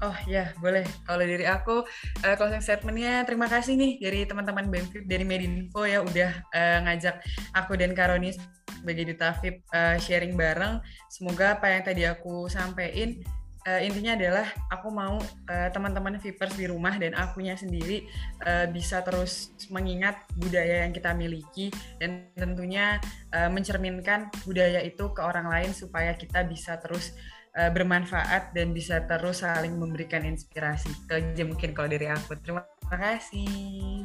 Oh 0.00 0.16
ya, 0.24 0.48
boleh. 0.64 0.88
Kalau 1.04 1.28
dari 1.28 1.44
aku, 1.44 1.84
uh, 2.24 2.34
closing 2.40 2.64
statementnya 2.64 3.28
terima 3.28 3.44
kasih 3.44 3.76
nih 3.76 4.00
dari 4.00 4.24
teman-teman 4.24 4.72
BEMFIP 4.72 5.04
dari 5.04 5.28
Medinfo 5.28 5.84
ya 5.84 6.00
udah 6.00 6.40
uh, 6.56 6.78
ngajak 6.88 7.20
aku 7.52 7.76
dan 7.76 7.92
Karoni 7.92 8.32
sebagai 8.80 9.12
Duta 9.12 9.36
VIP 9.44 9.60
uh, 9.76 10.00
sharing 10.00 10.40
bareng. 10.40 10.80
Semoga 11.12 11.60
apa 11.60 11.68
yang 11.68 11.84
tadi 11.84 12.08
aku 12.08 12.48
sampaikan 12.48 13.20
uh, 13.64 13.80
intinya 13.80 14.16
adalah 14.16 14.46
aku 14.70 14.88
mau 14.92 15.16
uh, 15.20 15.68
teman-teman 15.72 16.20
vipers 16.20 16.54
di 16.56 16.68
rumah 16.68 16.94
dan 16.96 17.16
akunya 17.16 17.56
sendiri 17.56 18.06
uh, 18.44 18.68
bisa 18.68 19.00
terus 19.02 19.52
mengingat 19.72 20.24
budaya 20.36 20.84
yang 20.86 20.92
kita 20.92 21.16
miliki 21.16 21.72
dan 21.98 22.28
tentunya 22.36 23.00
uh, 23.32 23.48
mencerminkan 23.48 24.28
budaya 24.44 24.80
itu 24.84 25.10
ke 25.12 25.20
orang 25.24 25.48
lain 25.48 25.70
supaya 25.72 26.12
kita 26.14 26.44
bisa 26.44 26.76
terus 26.78 27.16
uh, 27.56 27.72
bermanfaat 27.72 28.52
dan 28.52 28.76
bisa 28.76 29.02
terus 29.08 29.42
saling 29.42 29.74
memberikan 29.76 30.22
inspirasi. 30.24 30.92
Itu 31.04 31.12
aja 31.16 31.44
mungkin 31.44 31.72
kalau 31.72 31.88
dari 31.90 32.08
aku. 32.08 32.36
Terima 32.40 32.64
kasih. 32.88 34.04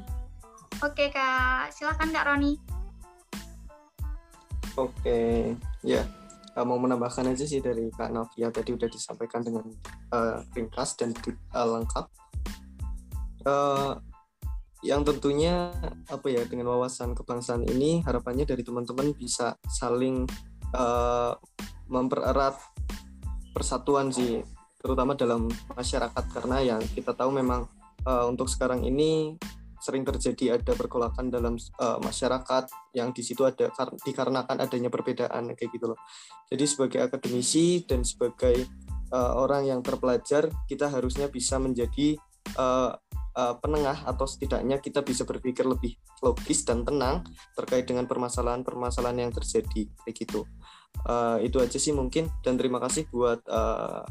Oke 0.80 1.12
kak, 1.12 1.76
silakan 1.76 2.16
kak 2.16 2.26
Roni. 2.26 2.56
Oke, 4.80 5.60
ya. 5.84 6.00
Yeah 6.00 6.19
uh, 6.56 6.66
mau 6.66 6.78
menambahkan 6.82 7.30
aja 7.30 7.46
sih 7.46 7.60
dari 7.60 7.92
Kak 7.94 8.10
Navia 8.14 8.50
tadi 8.50 8.74
udah 8.74 8.90
disampaikan 8.90 9.46
dengan 9.46 9.66
uh, 10.14 10.42
ringkas 10.56 10.98
dan 10.98 11.14
uh, 11.54 11.68
lengkap. 11.78 12.06
Uh, 13.44 13.94
yang 14.80 15.04
tentunya 15.04 15.76
apa 16.08 16.28
ya 16.32 16.48
dengan 16.48 16.72
wawasan 16.72 17.12
kebangsaan 17.12 17.68
ini 17.68 18.00
harapannya 18.08 18.48
dari 18.48 18.64
teman-teman 18.64 19.12
bisa 19.12 19.60
saling 19.68 20.24
uh, 20.72 21.36
mempererat 21.92 22.56
persatuan 23.52 24.08
sih 24.08 24.40
terutama 24.80 25.20
dalam 25.20 25.52
masyarakat 25.76 26.24
karena 26.32 26.64
yang 26.64 26.82
kita 26.96 27.12
tahu 27.12 27.36
memang 27.36 27.68
uh, 28.08 28.24
untuk 28.32 28.48
sekarang 28.48 28.88
ini 28.88 29.36
sering 29.80 30.04
terjadi 30.04 30.60
ada 30.60 30.76
pergolakan 30.76 31.32
dalam 31.32 31.56
uh, 31.80 31.98
masyarakat 32.04 32.68
yang 32.96 33.16
di 33.16 33.24
situ 33.24 33.48
ada 33.48 33.72
kar 33.72 33.96
dikarenakan 34.04 34.60
adanya 34.60 34.92
perbedaan 34.92 35.56
kayak 35.56 35.72
gitu 35.72 35.96
loh. 35.96 36.00
Jadi 36.52 36.64
sebagai 36.68 37.00
akademisi 37.08 37.88
dan 37.88 38.04
sebagai 38.04 38.68
uh, 39.16 39.34
orang 39.40 39.68
yang 39.72 39.80
terpelajar 39.80 40.52
kita 40.68 40.92
harusnya 40.92 41.32
bisa 41.32 41.58
menjadi 41.58 42.20
uh, 42.60 42.92
uh, 43.36 43.56
penengah 43.60 44.04
atau 44.04 44.26
setidaknya 44.28 44.84
kita 44.84 45.00
bisa 45.06 45.24
berpikir 45.24 45.64
lebih 45.64 45.96
logis 46.20 46.68
dan 46.68 46.84
tenang 46.84 47.24
terkait 47.56 47.88
dengan 47.88 48.06
permasalahan-permasalahan 48.06 49.30
yang 49.30 49.32
terjadi 49.34 49.88
kayak 50.04 50.16
gitu. 50.16 50.44
Uh, 51.06 51.38
itu 51.46 51.62
aja 51.62 51.78
sih 51.78 51.94
mungkin 51.94 52.28
dan 52.42 52.58
terima 52.58 52.82
kasih 52.82 53.06
buat 53.14 53.40
uh, 53.48 54.04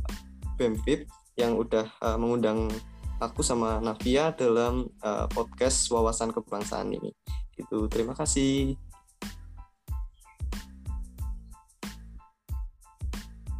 BEMFIP 0.56 1.10
yang 1.38 1.54
udah 1.54 1.86
uh, 2.02 2.16
mengundang 2.18 2.70
aku 3.18 3.42
sama 3.42 3.82
Navia 3.82 4.30
dalam 4.30 4.86
uh, 5.02 5.26
podcast 5.30 5.90
wawasan 5.90 6.30
kebangsaan 6.30 6.94
ini. 6.94 7.10
Itu 7.58 7.90
terima 7.90 8.14
kasih. 8.14 8.78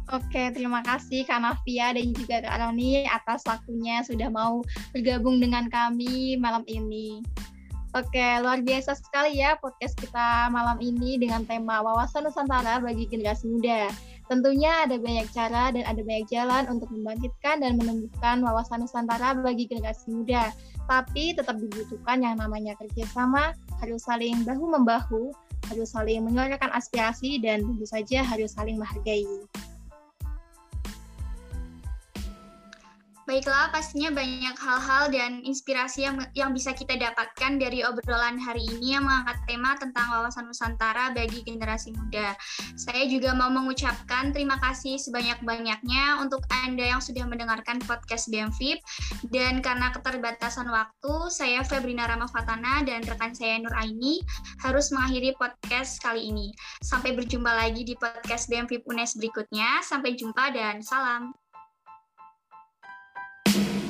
Oke, 0.09 0.49
terima 0.57 0.81
kasih 0.81 1.21
Kak 1.21 1.37
Navia 1.37 1.93
dan 1.93 2.09
juga 2.17 2.41
Kak 2.41 2.57
Roni 2.57 3.05
atas 3.05 3.45
waktunya 3.45 4.01
sudah 4.01 4.33
mau 4.33 4.65
bergabung 4.89 5.37
dengan 5.37 5.69
kami 5.69 6.33
malam 6.41 6.65
ini. 6.65 7.21
Oke, 7.97 8.21
luar 8.45 8.61
biasa 8.61 8.93
sekali 8.93 9.41
ya 9.41 9.57
podcast 9.57 9.97
kita 9.97 10.53
malam 10.53 10.77
ini 10.77 11.17
dengan 11.17 11.41
tema 11.41 11.81
wawasan 11.81 12.21
Nusantara 12.21 12.77
bagi 12.77 13.09
generasi 13.09 13.49
muda. 13.49 13.89
Tentunya 14.29 14.85
ada 14.85 15.01
banyak 15.01 15.25
cara 15.33 15.73
dan 15.73 15.81
ada 15.89 15.97
banyak 16.05 16.29
jalan 16.29 16.69
untuk 16.69 16.85
membangkitkan 16.93 17.65
dan 17.65 17.81
menumbuhkan 17.81 18.45
wawasan 18.45 18.85
Nusantara 18.85 19.33
bagi 19.41 19.65
generasi 19.65 20.13
muda. 20.13 20.53
Tapi 20.85 21.33
tetap 21.33 21.57
dibutuhkan 21.57 22.21
yang 22.21 22.37
namanya 22.37 22.77
kerjasama, 22.77 23.57
harus 23.81 24.05
saling 24.05 24.37
bahu-membahu, 24.45 25.33
harus 25.73 25.89
saling 25.89 26.21
menyuarakan 26.21 26.69
aspirasi, 26.69 27.41
dan 27.41 27.65
tentu 27.65 27.89
saja 27.89 28.21
harus 28.21 28.53
saling 28.53 28.77
menghargai. 28.77 29.25
Baiklah, 33.29 33.69
pastinya 33.69 34.09
banyak 34.09 34.57
hal-hal 34.57 35.13
dan 35.13 35.45
inspirasi 35.45 36.01
yang 36.01 36.17
yang 36.33 36.49
bisa 36.49 36.73
kita 36.73 36.97
dapatkan 36.97 37.61
dari 37.61 37.85
obrolan 37.85 38.41
hari 38.41 38.65
ini 38.65 38.97
yang 38.97 39.05
mengangkat 39.05 39.37
tema 39.45 39.77
tentang 39.77 40.09
wawasan 40.09 40.49
Nusantara 40.49 41.13
bagi 41.13 41.45
generasi 41.45 41.93
muda. 41.93 42.33
Saya 42.73 43.05
juga 43.05 43.37
mau 43.37 43.53
mengucapkan 43.53 44.33
terima 44.33 44.57
kasih 44.57 44.97
sebanyak-banyaknya 44.97 46.25
untuk 46.25 46.41
Anda 46.49 46.97
yang 46.97 47.05
sudah 47.05 47.29
mendengarkan 47.29 47.77
podcast 47.85 48.33
BMFIP 48.33 48.81
dan 49.29 49.61
karena 49.61 49.93
keterbatasan 49.93 50.65
waktu, 50.65 51.13
saya 51.29 51.61
Febrina 51.61 52.09
Ramafatana 52.09 52.81
dan 52.81 53.05
rekan 53.05 53.37
saya 53.37 53.61
Nur 53.61 53.77
Aini 53.77 54.25
harus 54.65 54.89
mengakhiri 54.89 55.37
podcast 55.37 56.01
kali 56.01 56.33
ini. 56.33 56.49
Sampai 56.81 57.13
berjumpa 57.13 57.53
lagi 57.53 57.85
di 57.85 57.93
podcast 57.93 58.49
BMFIP 58.49 58.89
UNES 58.89 59.21
berikutnya. 59.21 59.85
Sampai 59.85 60.17
jumpa 60.17 60.49
dan 60.49 60.81
salam. 60.81 61.29
Thank 63.51 63.83
you. 63.83 63.88